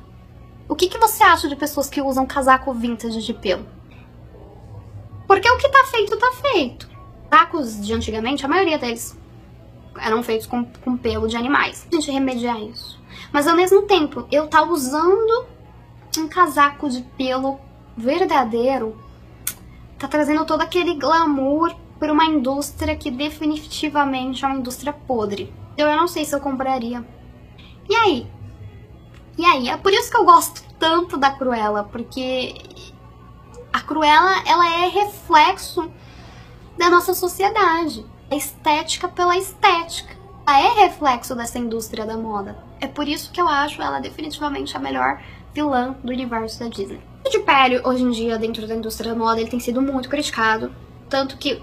O 0.68 0.74
que, 0.74 0.88
que 0.88 0.98
você 0.98 1.22
acha 1.22 1.48
de 1.48 1.54
pessoas 1.54 1.88
que 1.88 2.02
usam 2.02 2.26
casaco 2.26 2.74
vintage 2.74 3.22
de 3.22 3.32
pelo? 3.32 3.64
Porque 5.24 5.48
o 5.48 5.56
que 5.56 5.68
tá 5.68 5.84
feito, 5.84 6.16
tá 6.16 6.32
feito. 6.32 6.90
Casacos 7.30 7.80
de 7.80 7.94
antigamente, 7.94 8.44
a 8.44 8.48
maioria 8.48 8.78
deles 8.78 9.16
eram 9.98 10.20
feitos 10.20 10.48
com, 10.48 10.64
com 10.64 10.96
pelo 10.96 11.28
de 11.28 11.36
animais. 11.36 11.86
A 11.92 11.94
gente 11.94 12.10
remediar 12.10 12.60
isso. 12.60 13.00
Mas 13.32 13.46
ao 13.46 13.54
mesmo 13.54 13.82
tempo, 13.82 14.26
eu 14.32 14.48
tá 14.48 14.64
usando 14.64 15.46
um 16.18 16.26
casaco 16.26 16.90
de 16.90 17.02
pelo 17.16 17.60
verdadeiro, 17.96 19.05
tá 19.98 20.08
trazendo 20.08 20.44
todo 20.44 20.60
aquele 20.60 20.94
glamour 20.94 21.74
para 21.98 22.12
uma 22.12 22.24
indústria 22.24 22.96
que 22.96 23.10
definitivamente 23.10 24.44
é 24.44 24.48
uma 24.48 24.58
indústria 24.58 24.92
podre. 24.92 25.52
Eu 25.76 25.94
não 25.96 26.06
sei 26.06 26.24
se 26.24 26.34
eu 26.34 26.40
compraria. 26.40 27.04
E 27.88 27.94
aí? 27.94 28.26
E 29.38 29.44
aí? 29.44 29.68
É 29.68 29.76
por 29.76 29.92
isso 29.92 30.10
que 30.10 30.16
eu 30.16 30.24
gosto 30.24 30.62
tanto 30.78 31.16
da 31.16 31.30
Cruella, 31.30 31.84
porque 31.84 32.54
a 33.72 33.80
Cruella, 33.80 34.42
ela 34.46 34.84
é 34.84 34.88
reflexo 34.88 35.90
da 36.78 36.90
nossa 36.90 37.14
sociedade. 37.14 38.04
A 38.30 38.34
estética 38.34 39.08
pela 39.08 39.36
estética. 39.36 40.16
Ela 40.46 40.60
é 40.60 40.68
reflexo 40.84 41.34
dessa 41.34 41.58
indústria 41.58 42.06
da 42.06 42.16
moda. 42.16 42.56
É 42.80 42.86
por 42.86 43.08
isso 43.08 43.30
que 43.32 43.40
eu 43.40 43.48
acho 43.48 43.82
ela 43.82 44.00
definitivamente 44.00 44.76
a 44.76 44.80
melhor 44.80 45.20
vilã 45.52 45.96
do 46.02 46.12
universo 46.12 46.60
da 46.60 46.68
Disney. 46.68 47.00
O 47.26 47.28
de 47.28 47.40
pele, 47.40 47.80
hoje 47.82 48.04
em 48.04 48.10
dia, 48.12 48.38
dentro 48.38 48.68
da 48.68 48.74
indústria 48.76 49.12
da 49.12 49.18
moda, 49.18 49.40
ele 49.40 49.50
tem 49.50 49.58
sido 49.58 49.82
muito 49.82 50.08
criticado. 50.08 50.70
Tanto 51.08 51.36
que 51.36 51.60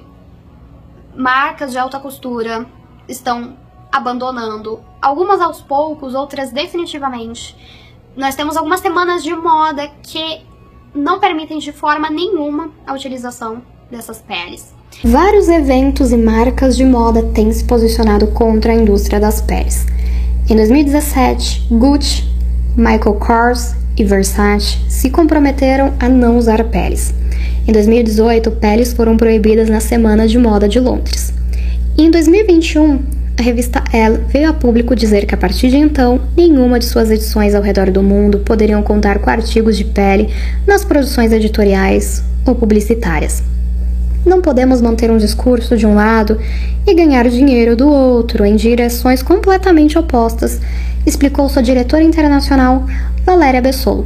marcas 1.15 1.71
de 1.71 1.78
alta 1.78 2.02
costura 2.02 2.65
estão 3.08 3.56
abandonando. 3.89 4.82
Algumas 5.02 5.39
aos 5.39 5.62
poucos, 5.62 6.15
outras 6.15 6.52
definitivamente. 6.52 7.56
Nós 8.13 8.36
temos 8.36 8.58
algumas 8.58 8.82
semanas 8.82 9.23
de 9.23 9.34
moda 9.34 9.89
que 10.02 10.41
não 10.93 11.17
permitem 11.17 11.60
de 11.60 11.71
forma 11.71 12.10
nenhuma 12.10 12.69
a 12.86 12.93
utilização 12.93 13.62
dessas 13.89 14.19
peles. 14.19 14.73
Vários 15.02 15.47
eventos 15.47 16.12
e 16.12 16.17
marcas 16.17 16.76
de 16.76 16.84
moda 16.84 17.23
têm 17.34 17.54
se 17.54 17.63
posicionado 17.63 18.28
contra 18.28 18.73
a 18.73 18.76
indústria 18.76 19.17
das 19.17 19.39
peles. 19.39 19.86
Em 20.49 20.58
2017, 20.58 21.69
Gucci, 21.71 22.26
Michael 22.76 23.15
Kors 23.15 23.82
e 23.98 24.04
Versace 24.04 24.78
se 24.88 25.10
comprometeram 25.10 25.94
a 26.00 26.10
não 26.10 26.38
usar 26.38 26.64
peles. 26.66 27.14
Em 27.68 27.72
2018, 27.72 28.52
peles 28.52 28.94
foram 28.94 29.16
proibidas 29.16 29.70
na 29.70 29.80
Semana 29.80 30.28
de 30.28 30.38
Moda 30.38 30.68
de 30.68 30.80
Londres. 30.80 31.34
E 31.98 32.04
em 32.04 32.12
2021, 32.12 33.00
a 33.38 33.42
revista 33.42 33.84
Elle 33.92 34.20
veio 34.28 34.50
a 34.50 34.54
público 34.54 34.96
dizer 34.96 35.26
que 35.26 35.34
a 35.34 35.38
partir 35.38 35.70
de 35.70 35.78
então, 35.78 36.22
nenhuma 36.36 36.78
de 36.78 36.86
suas 36.86 37.10
edições 37.10 37.56
ao 37.56 37.62
redor 37.62 37.90
do 37.90 38.04
mundo 38.04 38.40
poderiam 38.40 38.84
contar 38.84 39.20
com 39.20 39.30
artigos 39.30 39.78
de 39.78 39.86
pele 39.86 40.30
nas 40.68 40.84
produções 40.84 41.32
editoriais 41.32 42.24
ou 42.46 42.54
publicitárias. 42.54 43.44
Não 44.26 44.42
podemos 44.42 44.82
manter 44.82 45.12
um 45.12 45.18
discurso 45.18 45.76
de 45.76 45.86
um 45.86 45.96
lado 45.96 46.40
e 46.86 46.94
ganhar 46.94 47.28
dinheiro 47.28 47.76
do 47.76 47.88
outro 47.88 48.46
em 48.46 48.56
direções 48.56 49.22
completamente 49.22 49.98
opostas, 49.98 50.62
explicou 51.06 51.50
sua 51.50 51.62
diretora 51.62 52.04
internacional, 52.04 52.86
Valéria 53.26 53.62
Bessolo. 53.62 54.06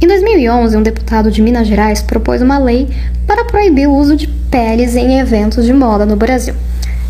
Em 0.00 0.06
2011, 0.06 0.76
um 0.76 0.82
deputado 0.82 1.32
de 1.32 1.42
Minas 1.42 1.66
Gerais 1.66 2.00
propôs 2.00 2.40
uma 2.40 2.58
lei 2.58 2.88
para 3.26 3.44
proibir 3.44 3.88
o 3.88 3.94
uso 3.94 4.14
de 4.14 4.28
peles 4.28 4.94
em 4.94 5.18
eventos 5.18 5.66
de 5.66 5.72
moda 5.72 6.06
no 6.06 6.14
Brasil. 6.14 6.54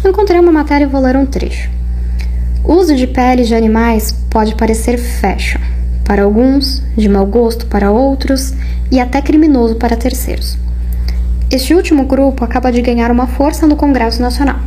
Encontrei 0.02 0.40
uma 0.40 0.50
matéria 0.50 0.86
e 0.86 0.88
vou 0.88 1.00
ler 1.00 1.16
um 1.16 1.26
trecho. 1.26 1.70
O 2.64 2.72
uso 2.72 2.96
de 2.96 3.06
peles 3.06 3.48
de 3.48 3.54
animais 3.54 4.12
pode 4.30 4.54
parecer 4.54 4.96
fashion 4.96 5.60
para 6.06 6.22
alguns, 6.22 6.82
de 6.96 7.08
mau 7.08 7.26
gosto 7.26 7.66
para 7.66 7.90
outros 7.90 8.54
e 8.90 8.98
até 8.98 9.20
criminoso 9.20 9.74
para 9.74 9.98
terceiros. 9.98 10.56
Este 11.50 11.74
último 11.74 12.06
grupo 12.06 12.44
acaba 12.44 12.72
de 12.72 12.80
ganhar 12.80 13.10
uma 13.10 13.26
força 13.26 13.66
no 13.66 13.76
Congresso 13.76 14.22
Nacional. 14.22 14.58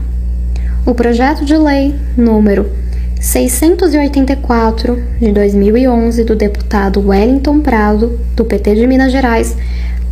O 0.85 0.93
projeto 0.93 1.43
de 1.45 1.57
lei 1.57 1.95
número 2.15 2.82
684 3.23 5.01
de 5.17 5.31
2011 5.31 6.25
do 6.25 6.35
deputado 6.35 6.99
Wellington 7.07 7.61
Prado, 7.61 8.19
do 8.35 8.43
PT 8.43 8.75
de 8.75 8.85
Minas 8.85 9.13
Gerais, 9.13 9.55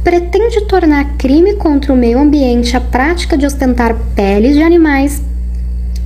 pretende 0.01 0.61
tornar 0.61 1.17
crime 1.17 1.55
contra 1.55 1.91
o 1.91 1.97
meio 1.97 2.17
ambiente 2.17 2.77
a 2.77 2.79
prática 2.79 3.37
de 3.37 3.45
ostentar 3.45 3.97
peles 4.15 4.55
de 4.55 4.63
animais 4.63 5.21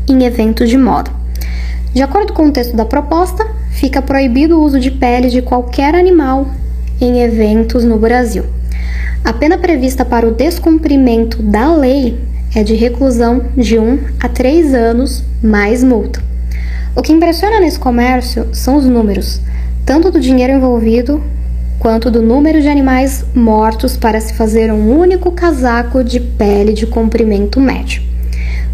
em 0.10 0.24
eventos 0.24 0.68
de 0.68 0.80
moda. 0.80 1.12
De 1.94 2.02
acordo 2.02 2.34
com 2.34 2.48
o 2.48 2.52
texto 2.52 2.76
da 2.76 2.86
proposta, 2.86 3.46
fica 3.70 4.02
proibido 4.02 4.58
o 4.58 4.64
uso 4.64 4.80
de 4.80 4.90
peles 4.90 5.32
de 5.32 5.44
qualquer 5.44 5.94
animal 5.94 6.48
em 7.00 7.22
eventos 7.22 7.84
no 7.84 8.00
Brasil. 8.00 8.46
A 9.24 9.32
pena 9.32 9.60
prevista 9.60 10.04
para 10.04 10.28
o 10.28 10.34
descumprimento 10.34 11.44
da 11.44 11.72
lei 11.72 12.20
é 12.56 12.64
de 12.64 12.74
reclusão 12.74 13.44
de 13.56 13.78
1 13.78 14.00
a 14.20 14.28
3 14.28 14.74
anos 14.74 15.24
mais 15.44 15.84
multa. 15.84 16.35
O 16.96 17.02
que 17.02 17.12
impressiona 17.12 17.60
nesse 17.60 17.78
comércio 17.78 18.48
são 18.54 18.78
os 18.78 18.86
números, 18.86 19.42
tanto 19.86 20.10
do 20.10 20.20
dinheiro 20.20 20.54
envolvido 20.54 21.22
quanto 21.78 22.10
do 22.10 22.22
número 22.22 22.62
de 22.62 22.70
animais 22.70 23.26
mortos 23.36 23.98
para 23.98 24.22
se 24.22 24.34
fazer 24.34 24.72
um 24.72 24.98
único 24.98 25.32
casaco 25.32 26.04
de 26.04 26.22
pele 26.22 26.72
de 26.74 26.88
comprimento 26.88 27.60
médio. 27.60 28.02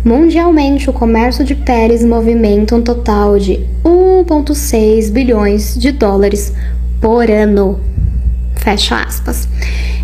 Mundialmente, 0.05 0.89
o 0.89 0.93
comércio 0.93 1.43
de 1.43 1.55
peles 1.55 2.03
movimenta 2.03 2.75
um 2.75 2.81
total 2.81 3.39
de 3.39 3.65
1,6 3.83 5.11
bilhões 5.11 5.75
de 5.75 5.91
dólares 5.91 6.53
por 7.01 7.29
ano. 7.29 7.79
Fecha 8.55 9.01
aspas. 9.01 9.47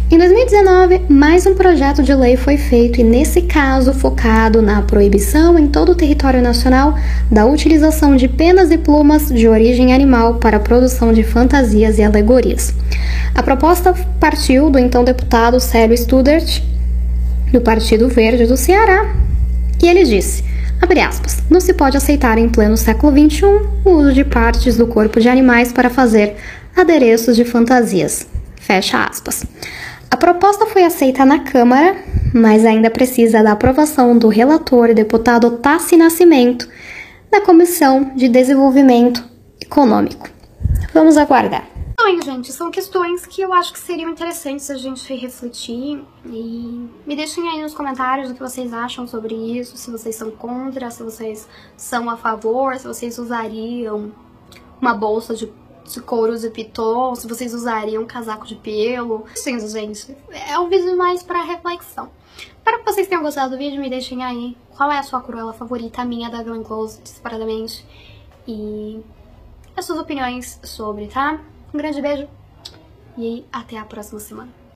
Em 0.10 0.18
2019, 0.18 1.02
mais 1.10 1.46
um 1.46 1.54
projeto 1.54 2.02
de 2.02 2.16
lei 2.16 2.38
foi 2.38 2.56
feito 2.56 3.02
e, 3.02 3.04
nesse 3.04 3.42
caso, 3.42 3.94
focado 3.94 4.62
na 4.62 4.82
proibição 4.82 5.60
em 5.60 5.68
todo 5.68 5.92
o 5.92 5.96
território 5.96 6.42
nacional 6.42 6.98
da 7.30 7.46
utilização 7.46 8.16
de 8.16 8.26
penas 8.30 8.72
e 8.72 8.78
plumas 8.78 9.28
de 9.28 9.50
origem 9.50 9.94
animal 9.94 10.36
para 10.36 10.56
a 10.56 10.62
produção 10.62 11.12
de 11.12 11.24
fantasias 11.24 11.98
e 11.98 12.04
alegorias. 12.04 12.74
A 13.36 13.44
proposta 13.44 13.94
partiu 14.18 14.70
do 14.70 14.80
então 14.80 15.04
deputado 15.04 15.60
Célio 15.60 15.98
Studert, 15.98 16.64
do 17.52 17.60
Partido 17.60 18.08
Verde 18.08 18.46
do 18.46 18.56
Ceará, 18.56 19.14
e 19.84 19.90
ele 19.90 20.06
disse: 20.06 20.42
aspas, 21.06 21.44
não 21.50 21.60
se 21.60 21.74
pode 21.74 21.98
aceitar 21.98 22.38
em 22.38 22.48
pleno 22.48 22.78
século 22.78 23.12
XXI 23.12 23.44
o 23.84 23.90
uso 23.90 24.14
de 24.14 24.24
partes 24.24 24.78
do 24.78 24.88
corpo 24.88 25.20
de 25.20 25.28
animais 25.28 25.74
para 25.74 25.90
fazer 25.90 26.38
adereços 26.74 27.36
de 27.36 27.44
fantasias. 27.44 28.26
Fecha 28.56 29.04
aspas. 29.04 29.46
A 30.10 30.16
proposta 30.18 30.66
foi 30.66 30.84
aceita 30.84 31.26
na 31.26 31.40
Câmara, 31.40 31.96
mas 32.34 32.66
ainda 32.66 32.90
precisa 32.90 33.44
da 33.44 33.52
aprovação 33.52 34.18
do 34.18 34.30
relator 34.30 34.94
deputado 34.94 35.58
Tassi 35.58 35.98
Nascimento 35.98 36.68
da 37.30 37.42
Comissão 37.42 38.12
de 38.16 38.30
Desenvolvimento 38.30 39.24
Econômico. 39.62 40.30
Vamos 40.94 41.18
aguardar. 41.18 41.68
Então, 42.00 42.22
gente, 42.22 42.54
são 42.54 42.72
questões 42.72 43.26
que 43.26 43.42
eu 43.42 43.52
acho 43.52 43.74
que 43.74 43.80
seriam 43.80 44.10
interessantes 44.10 44.70
a 44.70 44.76
gente 44.76 45.14
refletir 45.14 46.02
e 46.26 46.90
me 47.06 47.16
deixem 47.16 47.50
aí 47.50 47.62
nos 47.62 47.74
comentários 47.74 48.30
o 48.30 48.34
que 48.34 48.40
vocês 48.40 48.72
acham 48.72 49.08
sobre 49.08 49.36
isso, 49.36 49.76
se 49.76 49.92
vocês 49.92 50.16
são 50.16 50.32
contra, 50.32 50.90
se 50.90 51.04
vocês 51.04 51.48
são 51.76 52.10
a 52.10 52.16
favor, 52.16 52.76
se 52.78 52.88
vocês 52.88 53.18
usariam 53.18 54.12
uma 54.80 54.94
bolsa 54.94 55.36
de 55.36 55.52
de 55.88 56.02
couro 56.02 56.38
de 56.38 56.50
piton, 56.50 57.16
se 57.16 57.28
vocês 57.28 57.54
usariam 57.54 58.06
casaco 58.06 58.46
de 58.46 58.56
pelo. 58.56 59.26
Sim, 59.36 59.60
gente, 59.68 60.16
é 60.48 60.60
um 60.60 60.70
vídeo 60.70 60.96
mais 60.98 61.24
pra 61.24 61.44
reflexão. 61.44 62.10
Espero 62.38 62.80
que 62.80 62.86
vocês 62.86 63.08
tenham 63.08 63.24
gostado 63.24 63.52
do 63.52 63.58
vídeo, 63.58 63.82
me 63.82 63.90
deixem 63.90 64.24
aí 64.24 64.58
qual 64.76 64.92
é 64.92 64.98
a 64.98 65.04
sua 65.04 65.22
cruela 65.22 65.54
favorita, 65.54 66.02
a 66.02 66.06
minha 66.06 66.30
da 66.30 66.44
Glam 66.44 66.64
Close, 66.64 67.00
separadamente. 67.04 67.86
E 68.48 69.02
as 69.76 69.86
suas 69.86 70.00
opiniões 70.00 70.60
sobre, 70.64 71.08
tá? 71.08 71.40
Um 71.74 71.78
grande 71.78 72.02
beijo 72.02 72.28
e 73.18 73.46
até 73.52 73.78
a 73.78 73.86
próxima 73.86 74.20
semana. 74.20 74.57